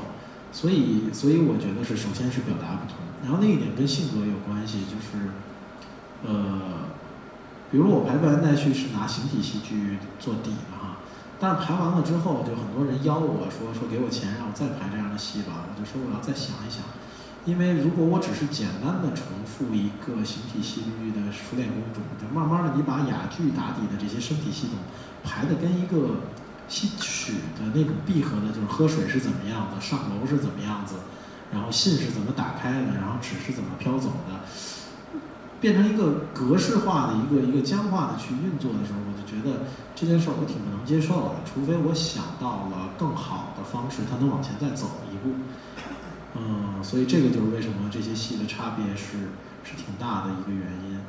[0.52, 3.05] 所以，所以我觉得是首先是表达不同。
[3.22, 5.30] 然后那一点跟性格有关系，就是，
[6.24, 6.88] 呃，
[7.70, 10.98] 比如我排完再去是拿形体戏剧做底的哈，
[11.40, 16.84] 但是排完了之后，就很多人邀我说说给我钱让我再排这样的戏吧，我就说我要再想一想，
[17.44, 24.78] 因为如果我只是简单的重复一个形体戏剧的熟练工种，就慢慢的你把哑剧打底的这些身体系统
[25.24, 26.22] 排的跟一个
[26.68, 30.96] 戏曲的那种闭合的，就是喝水是怎么样的，上楼是怎么样子。
[31.52, 34.40] 然后信是怎么打开的，然后纸是怎么飘走的，
[35.60, 41.36] 变成一个格式化的一个一个僵化的去运作的时候，我就觉得这件事儿我挺不能接受的。
[41.46, 45.34] 除非我想到了更好的方式，它能往前再走一步。
[46.34, 49.30] 嗯，所以这个就是为什么这些戏的差别是
[49.64, 51.00] 是挺大的一个原因。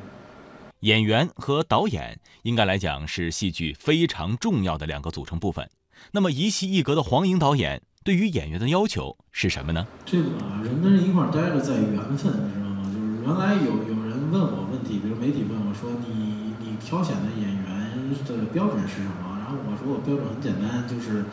[0.80, 5.68] 演员和导演应该来讲是戏剧非常重要的两个组成部分。
[6.12, 7.82] 那么一戏一格的黄莹导演。
[8.04, 9.86] 对于演员的要求是什么呢？
[10.06, 10.30] 这个
[10.64, 12.88] 人跟人一块儿待着在缘分，你知道吗？
[12.88, 21.26] 就是原来有有人问我问题，比如媒体问我说：“你你挑选的演员的标准是什么？”然后我说：“我标准很简单，就是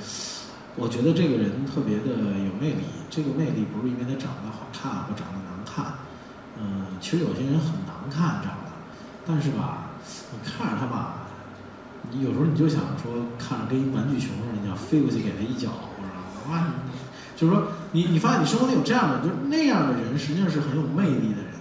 [0.75, 2.83] 我觉得这个人特别的有魅力。
[3.09, 6.03] 这个魅力不是因为他长得好看或长得难看，
[6.59, 8.75] 嗯，其实有些人很难看长得，
[9.25, 9.95] 但是吧，
[10.33, 11.31] 你看着他吧，
[12.11, 15.71] 你有时候你就想说，看着跟一玩具熊似的，你要飞过去给他一脚。”
[16.49, 21.51] 啊，你就是说，你你发现你生活里有这样的，就是那样的人，实际上是很有魅力的人。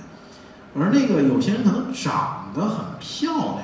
[0.76, 3.62] 而那个有些人可能长得很漂亮，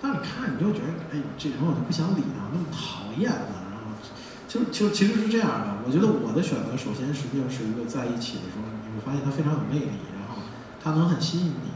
[0.00, 3.66] 但你看你就觉得，哎，这人我就不想理他，那么讨厌的。
[3.66, 3.98] 然后，
[4.46, 5.82] 就就其实是这样的。
[5.86, 10.42] 我觉得我的选择，首先实际上是一个在一起的时候，你会发现他非常有魅力，然后
[10.82, 11.74] 他能很吸引你。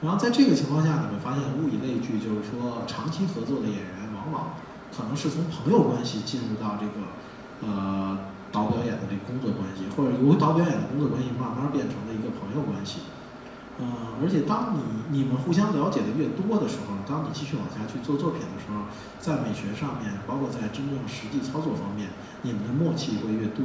[0.00, 4.56] 然后在这个情况下，你会发现物以类聚，就是说长期合作的演员往往
[4.96, 7.04] 可能是从朋友关系进入到这个
[7.62, 8.18] 呃
[8.52, 13.00] 导表演的这工作关系，或者由导表演的工作关系慢慢变成了一个朋友关系。
[13.80, 13.86] 呃，
[14.20, 18.84] 而且当你你们互相了解的越多的时候，当你继续往下去做作品的时候，
[19.16, 23.64] 在美学上面，包括在真正实际操作方面，你们的默契会越多。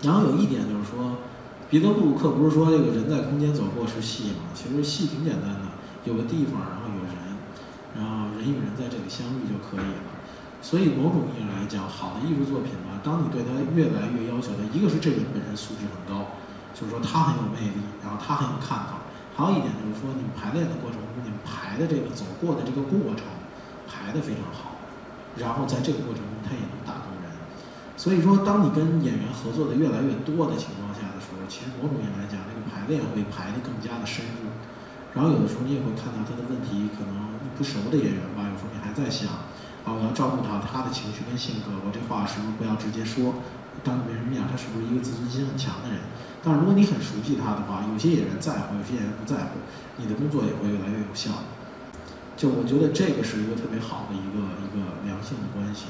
[0.00, 1.20] 然后有一点就是说，
[1.68, 4.48] 彼得·布鲁克不是说这个人在空间走过是戏吗？
[4.54, 7.12] 其实戏挺简单的，有个地方，然后有人，
[7.92, 10.15] 然后人与人在这里相遇就可以了。
[10.66, 16.34] 所以某种意义上来讲，好的艺术作品吧，当你对它越来越要求的，一个是这人本身素质很高。
[16.74, 19.06] 就是说他很有魅力，然后他很有看法。
[19.32, 23.24] 还有一点就是说，你排练的过程中，你排的这个走过的这个过程，
[23.86, 24.74] 排的非常好。
[25.38, 27.30] 然后在这个过程中，他也能打动人。
[27.94, 34.50] 所以说，当你跟演员合作的越来越多的情况下的时候，其实某种意义来讲，这个排练会排的更加的深入。
[35.16, 39.48] 然后有的时候你也会看到他的问题，可能你不熟的演员吧，有时候你还在想，
[39.86, 43.38] 啊，我要照顾到他的情绪跟性格，我这话是不是不要直接说？
[43.86, 46.02] 当着别人面，他是不是一个自尊心很强的人？
[46.42, 49.62] 但是如果你很熟悉他的话，有些演员在乎，有些演员不在乎，
[49.94, 51.46] 你的工作也会越来越有效。
[52.34, 55.86] 就我觉得这个是一个特别好的一个一个良性的关系。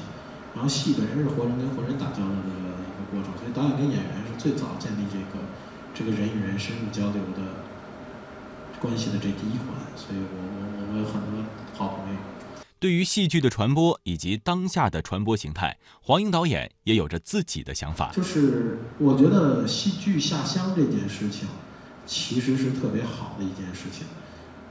[0.53, 5.41] 然后戏本身是活人跟活人打交道的一个过程，所以导演跟演员是最早建立这个
[5.97, 7.65] 这个人与人深入交流的
[8.77, 9.73] 关系的这第一环。
[9.97, 11.41] 所以我我我我有很多
[11.73, 12.19] 好朋友。
[12.79, 18.11] 对于戏剧的传播以及当下的传播形态，黄英导演也有着自己的想法。
[18.13, 21.47] 就是我觉得戏剧下乡这件事情，
[22.05, 24.05] 其实是特别好的一件事情。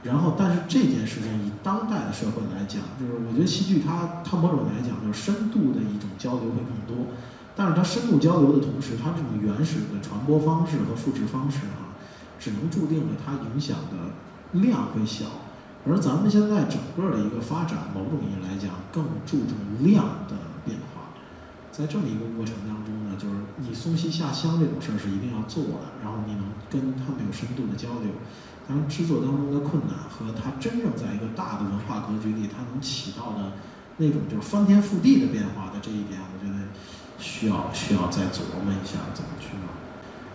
[0.03, 7.07] 然后，但是这件事情以当代的社会来讲，就是我觉得戏剧它它某种来讲就是深度的一种交流会更多。
[7.57, 11.91] 但是它深度交流的同时，它这种原始的传播方式和复制方式啊，
[12.39, 15.25] 只能注定了它影响的量会小。
[15.89, 20.35] 而咱们现在整个的一个发展，某种意义来讲，更注重量的
[20.65, 21.15] 变化。
[21.71, 28.11] 在这么一个过程当中呢，就是你松西下乡这种事儿是一定要做的，然后你能跟他们有深度的交流。
[28.67, 33.53] 当然，制作当中的困难和它真正在一个大的文化格局里，它能起到的
[33.97, 36.57] 那种就是翻天覆地的变化的这一点，我觉得
[37.17, 39.55] 需要需要再琢磨一下怎么去。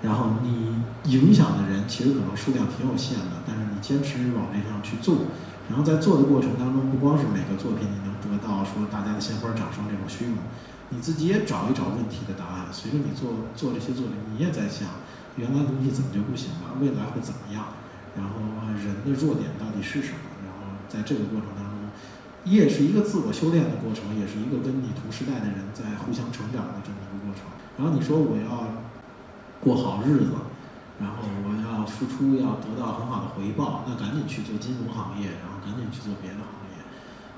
[0.02, 5.30] 然后你影响的人其实可能数量挺有限的，但是你坚持往这上去做，
[5.70, 10.42] 然后在做的过程当中，不光是每个作品你能得到说大家的鲜花掌声这种虚荣，
[10.90, 12.66] 你自己也找一找问题的答案。
[12.74, 15.06] 随着你做做这些作品，你也在想
[15.38, 17.78] 原来东西怎么就不行了，未来会怎么样？
[18.18, 18.42] 然后
[18.74, 20.26] 人的弱点到底是什么？
[20.42, 21.78] 然后在这个过程当中，
[22.42, 27.46] 也是一个自我修炼的过程，也是一个跟你同时代的人在互相成长的这么一个过程。
[27.78, 28.81] 然后你说我要。
[29.62, 30.34] 过好日子，
[30.98, 36.82] 然后我要付出，要得到很好的回报，那赶紧去做金融行业，然后赶紧去做别的行业。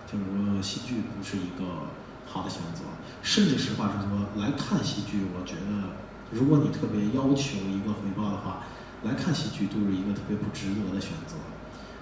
[0.09, 1.93] 就是说，戏剧不是一个
[2.25, 2.89] 好的选择。
[3.20, 5.93] 甚至实话实说，来看戏剧，我觉得，
[6.33, 8.64] 如果你特别要求一个回报的话，
[9.05, 11.37] 来看戏剧都是一个特别不值得的选择。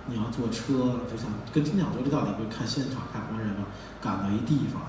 [0.07, 3.67] 你要坐车，就像跟金讲座这道理，不是看现场看活人吗？
[4.01, 4.83] 赶到一地方，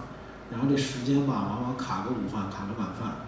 [0.52, 3.26] 然后这时间吧，往往卡个午饭，卡个晚饭。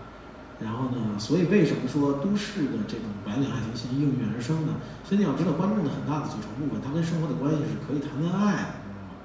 [0.60, 1.20] 然后呢？
[1.20, 4.80] 所以为什么说都市的这种白领爱情戏应运而生呢？
[5.04, 9.20] 所以你要知道，观众的很大的组成部分，他跟生活的关系是可以谈恋爱，知道吗？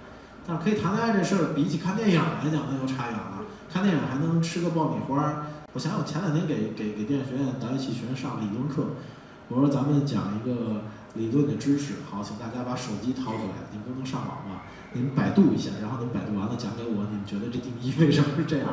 [0.46, 3.46] 但是可以谈恋爱这事儿，比起看电影来讲，那又差远了。
[3.70, 5.46] 看电影还能吃个爆米花。
[5.72, 8.98] 我想想，前两天给给给电影学院导演系学生上理论课，
[9.46, 10.82] 我说咱们讲一个
[11.14, 14.66] 理论的知识，好，请大家把手机掏出来，你们都能上网吗？
[14.92, 18.66] 你们百度一下，然后你们百度完了讲给我，你们觉得这定义为什么是这样？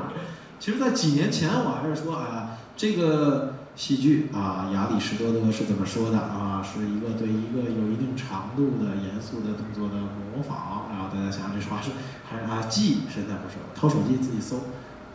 [0.60, 6.66] 其实，在几年前，我还是说啊，这个戏剧啊，亚里士多德是怎么说的啊？
[6.66, 10.89] 是一个对一个有一定长度的严肃的动作的模仿。
[10.89, 11.91] 然后大家想想，这话是
[12.26, 12.66] 还是啊？
[12.68, 13.05] 记？
[13.08, 14.58] 现在不说，掏手机自己搜。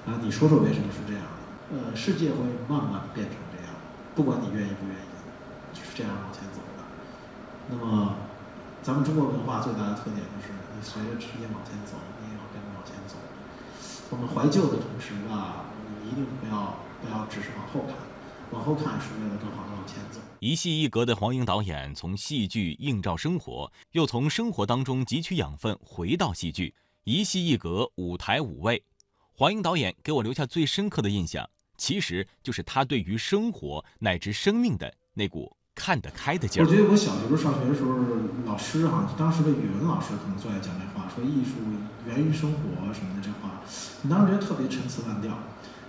[0.07, 1.43] 啊，你说说为什么是这样的？
[1.75, 2.39] 呃，世界会
[2.69, 3.75] 慢慢变成这样，
[4.15, 5.11] 不管你愿意不愿意，
[5.75, 6.87] 就是这样往前走的。
[7.71, 8.15] 那么，
[8.83, 11.99] 咱们中国文化最大的特点就是，你随着时间往前走。
[14.13, 15.65] 我们怀旧的同时吧，
[16.05, 17.97] 你一定不要不要只是往后看，
[18.51, 20.21] 往后看是为了更好的往前走。
[20.39, 28.85] 一戏一格的黄英导演从戏剧映照生活，又从生活当中汲取养分回到戏剧，一戏一格，舞台五味。
[29.33, 31.49] 黄英导演给我留下最深刻的印象，
[31.79, 36.67] 其实就是他对于生活乃至生命的那股看得开的劲儿。
[36.67, 37.97] 我觉得我小学时候上学的时候，
[38.45, 41.57] 老师哈，当时的语文老师可能最爱讲这话，说艺术
[42.07, 43.52] 源于生活什么的这话，
[44.03, 45.33] 你当时觉得特别陈词滥调。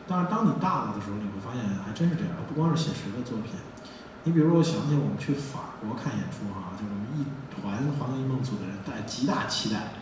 [0.05, 3.55] 但是当你大了的时候，你会发现还真是这样，不光是写实的作品。
[4.25, 9.95] 你比如我想起我们去法国看演出哈，就我们一团黄金梦组的人带极大期待，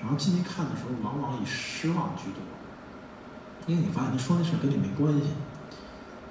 [0.00, 2.44] 然后进去看的时候，往往以失望居多，
[3.66, 5.32] 因为你发现他说那事跟你没关系。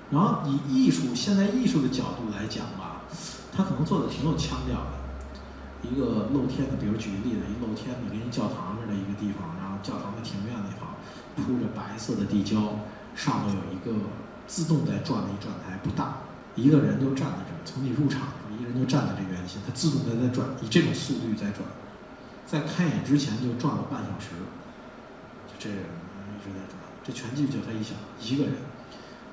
[0.09, 3.01] 然后以艺术现在艺术的角度来讲吧，
[3.51, 4.93] 他可能做的挺有腔调的。
[5.81, 10.53] 一个露天的，比如举个例子，一露天的跟一教堂似的一个地方，然后教堂的庭院
[11.37, 12.79] 铺着白色的地胶，
[13.15, 14.03] 上头有一个
[14.47, 16.17] 自动在转的一转台，不大。
[16.55, 21.61] 一个人就站在这儿，从你入场，一个人就站在这圆心，它自动在在转，以这种速率在转，
[22.47, 24.33] 在开演之前就转了半小时，
[25.45, 28.53] 就这人一直在转，这全剧就他一想一个人，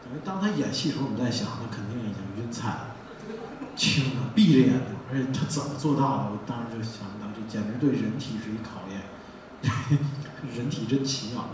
[0.04, 2.86] 等于当他演戏的时候，我们在想，他肯定已经晕菜了，
[3.74, 6.36] 青了，闭着眼睛，而且他怎么做到的？
[6.36, 9.00] 我当时就想到，这简直对人体是一考验，
[10.54, 11.48] 人体真奇妙，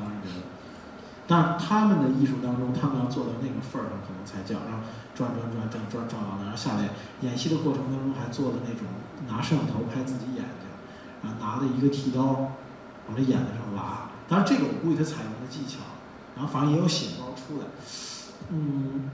[1.30, 4.82] 但他们的艺术当中，他们要做到那个份儿上，可能才叫然后
[5.14, 8.82] 转转转转转转完了，然后下来演戏的过程当中还做了那种
[9.30, 10.66] 拿摄像头拍自己眼睛，
[11.22, 12.50] 然后拿着一个剃刀
[13.06, 14.10] 往这眼睛上拉。
[14.28, 15.78] 当然这个我估计他采用的技巧，
[16.34, 17.66] 然后反正也有血包出来，
[18.50, 19.08] 嗯，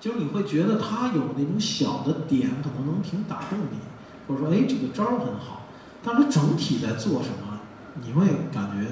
[0.00, 3.84] 就是你会觉得他有那种小的点，可能能挺打动你，
[4.26, 5.68] 或者说哎这个招儿很好，
[6.02, 7.60] 但是他整体在做什么，
[8.02, 8.88] 你会感觉。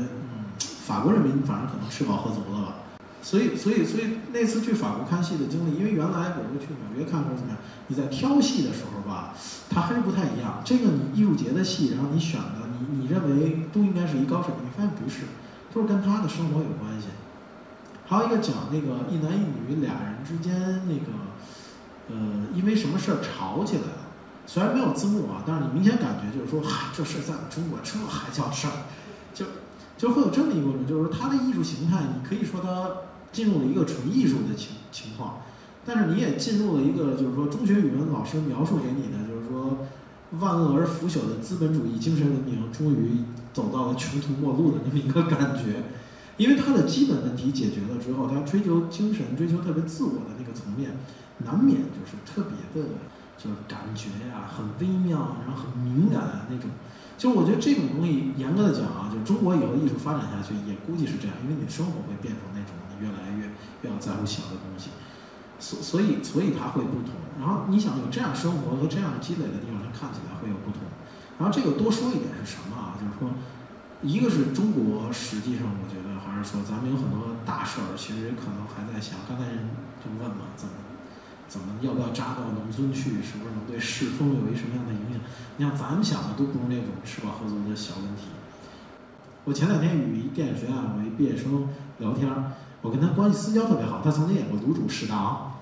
[0.85, 2.74] 法国人民反而可能吃饱喝足了吧，
[3.22, 9.33] 所以所以所以那次去法国看戏的经历，因为原来比如去纽约看或者怎么样，你在挑戏的时候吧，
[9.70, 10.61] 它还是不太一样。
[10.64, 15.20] 这个你艺术节的戏，然后你选的，你你认为都应该是一高水平，你发现不是，
[15.72, 17.07] 都是跟他的生活有关系。
[18.05, 21.12] 还有一个讲那个一男一女俩人之间那个，
[22.11, 24.11] 呃，因为什么事儿吵起来了，
[24.47, 28.72] 虽然没有字幕啊，但是你明显感觉就是说，嗨，这事在中国这还叫事儿，
[29.33, 29.47] 就。
[30.03, 32.90] 就会有这么一个过程，就是说他的艺术形态，你可以说他
[33.30, 35.42] 进入了一个纯艺术的情情况，
[35.86, 39.86] 但是你也进入了一个，就是说中学语文老师描述给你的，就是说
[40.40, 43.18] 万恶而腐朽的资本主义精神文明终于
[43.53, 45.84] 走到了穷途末路的那么一个感觉，
[46.36, 50.96] 因为他的基本问题解决了之后，他追求精神、追求特别自我的那个层面，
[51.46, 52.88] 难免就是特别的，
[53.38, 56.68] 就是感觉呀很微妙，然后很敏感啊那种。
[57.22, 64.90] 就我觉得这种东西，严格的讲啊，就中国以后艺术发展下去，也估计是这样，因为你的生活会变成那种你越来越越要在乎小的东西，
[65.62, 67.14] 所所以所以它会不同。
[67.38, 70.82] 然后你想有这样生活和这样积累的地方，它看起来会有不同。
[71.38, 72.98] 然后这个多说一点是什么啊？
[72.98, 73.30] 就是说，
[74.02, 79.22] 一个是中国实际上我觉得还是说咱们有很多大事儿，其实可能还在想。
[79.30, 79.70] 刚才人
[80.02, 80.74] 就问嘛，怎么？
[81.53, 83.20] 怎么要不要扎到农村去？
[83.20, 85.20] 是不是能对世风有一什么样的影响？
[85.59, 88.22] 你像咱们想的都不是那种吃饱喝足的小问题。
[89.44, 92.26] 我前两天与一电影学院我一毕业生聊天，
[92.80, 95.53] 我跟他关系私交特别好，他曾经演过卤煮史达，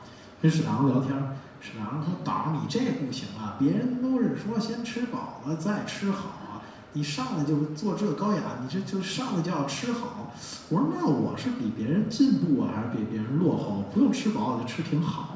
[0.41, 1.13] 跟史达聊天，
[1.61, 6.63] 史达说：“导，你这不行啊，别人都是说先吃饱了再吃好，
[6.93, 10.31] 你上来就做这高雅，你这就上来就要吃好。”
[10.71, 13.85] 我说：“那我是比别人进步啊，还是比别人落后？
[13.93, 15.30] 不用吃饱我就吃挺好。”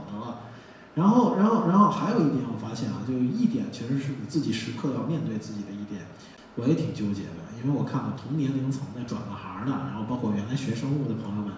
[0.94, 6.06] 然后，然后，然后还有一点，我发现啊，就一点其实是你自己时刻要面对自己的一点，
[6.54, 11.52] 我也挺纠结的，因为我看到同年龄层的转了行的，然后包括原来学生物的朋友们，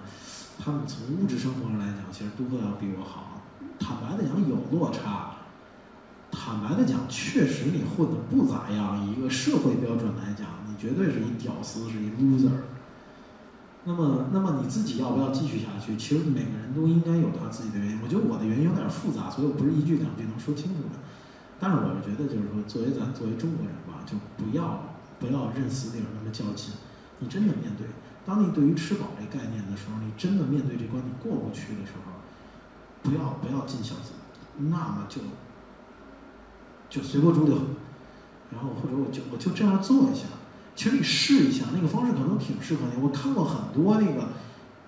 [0.58, 3.42] 他们从物质生活上来讲，其实都会要比我好。
[3.78, 5.32] 坦白的讲，有落差。
[6.32, 9.06] 坦白的讲，确实你混的不咋样。
[9.06, 12.50] 以一个社会标准来讲，你绝对是一屌丝，是一 loser。
[13.88, 15.96] 那么，那么你自己要不要继续下去？
[15.96, 18.00] 其实每个人都应该有他自己的原因。
[18.02, 20.98] 我觉得我的原因有点复杂，所以我不是一句两句能说清楚的。
[21.60, 26.74] 但是我是觉得，就是说，作为咱作为中国人吧，就不要不要认死理儿那么较劲。
[27.20, 27.86] 你真的面对，
[28.26, 32.10] 当你对于吃饱这概念的时候，你真的面对这关你过不去的时候，
[33.06, 34.18] 不要不要尽孝子，
[34.58, 35.22] 那么就
[36.90, 37.56] 就随波逐流，
[38.50, 40.26] 然后或者我就我就这样做一下。
[40.76, 43.02] 其实你试一下那个方式可能挺适合你。
[43.02, 44.28] 我看过很多那个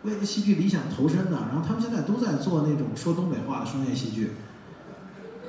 [0.03, 4.33] 为了戏剧理想投身的，然后他们现在都在做那种说东北话的商业戏剧。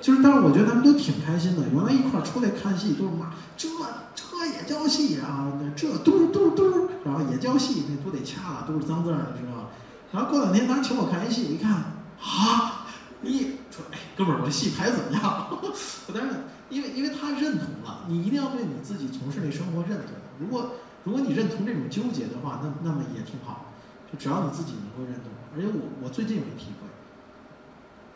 [0.01, 1.67] 就是，但是我觉得他们都挺开心的。
[1.73, 3.67] 原来一块儿出来看戏都是骂这
[4.15, 9.67] 这也叫戏，啊这嘟嘟嘟，然后也叫戏，那都得掐了，都是脏字儿，知道吧？
[10.13, 12.87] 然后过两天他请我看一戏，一看啊，
[13.19, 15.47] 你说哎，哥们儿，我这戏拍怎么样？
[15.51, 16.29] 我当时
[16.69, 20.15] 因为因为他认同了，你一定要对你自己从事那生活认同。
[20.39, 20.71] 如果
[21.03, 23.73] 如果你认同这种纠结的话，那那么也挺好，
[24.11, 25.31] 就只要你自己能够认同。
[25.55, 26.87] 而且我我最近有体会，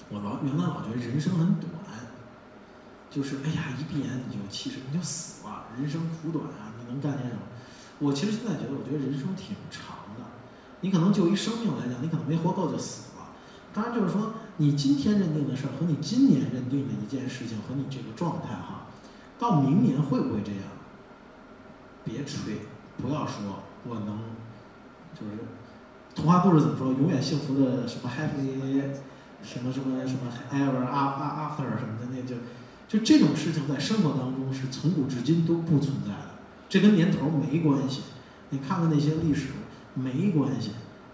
[0.10, 1.72] 我老原来老觉得人生很短，
[3.10, 7.42] 就是哎呀一闭眼你就七十你就死了，人生苦短啊，你能干点什么？
[8.00, 10.26] 我其实现在觉得，我觉得人生挺长的，
[10.82, 13.30] 你可能就一生命来讲，你可能没活够就死了。
[13.74, 18.88] 当然就是说，你今天认定的事儿和你今年认定的一件事情和你这个状态哈，
[19.40, 20.62] 到明年会不会这样？
[22.04, 22.62] 别吹，
[22.98, 24.20] 不要说我能，
[25.16, 25.44] 就是
[26.14, 26.92] 童话故事怎么说？
[26.92, 28.82] 永远幸福的什么 happy，
[29.42, 32.36] 什么什么什么 ever after 什么的，那就
[32.88, 36.30] 就这种事情在生活当中是从古至今都不存在的。
[36.70, 38.02] 这跟年头没关系，
[38.52, 39.48] 你看看那些历史
[39.96, 40.72] 没关系。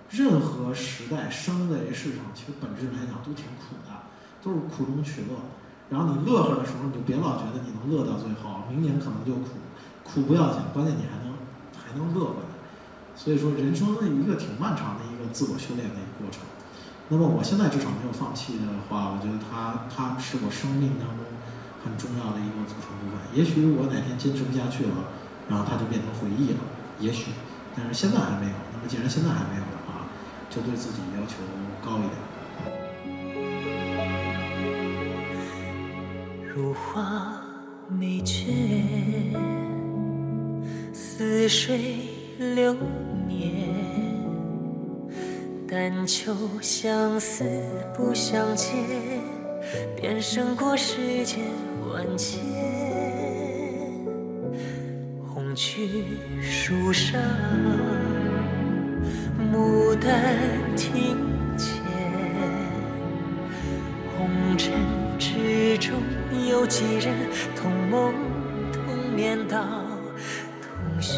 [0.10, 3.94] 任何时代生在这世上，其实本质来讲都挺苦的，
[4.42, 5.38] 都是苦中取乐。
[5.90, 9.58] 然后你乐呵的时候，你就别老觉得你能乐到最后，明年可能就苦。
[10.04, 11.38] 苦不要紧，关键你还能
[11.78, 12.50] 还能乐回来。
[13.16, 16.42] 所以说，人生的一个挺漫长的一个自我修炼的一个过程。
[17.10, 21.26] 那么我现在至少没有放弃的话，我觉得它它是我生命当中
[21.86, 23.18] 很重要的一个组成部分。
[23.34, 25.14] 也许我哪天坚持不下去了，
[25.50, 26.62] 然后它就变成回忆了。
[26.98, 27.34] 也许，
[27.78, 28.58] 但是现在还没有。
[28.74, 29.66] 那么既然现在还没有，
[30.50, 31.36] 就对自己要求
[31.82, 32.14] 高一点。
[36.56, 37.42] 如花
[37.88, 39.38] 美眷。
[40.92, 42.08] 似水
[42.56, 42.74] 流
[43.28, 43.52] 年，
[45.68, 47.44] 但求相思
[47.94, 48.74] 不相见，
[49.96, 51.40] 便胜过世间
[51.90, 52.40] 万千。
[55.28, 57.22] 红去树上，
[59.52, 60.10] 牡丹
[60.76, 61.18] 亭
[61.58, 61.82] 前，
[64.16, 64.72] 红尘
[65.18, 65.94] 之中
[66.48, 67.14] 有几人
[67.56, 68.14] 同梦
[68.72, 68.82] 同
[69.16, 69.58] 眠到？
[70.62, 71.16] 同穴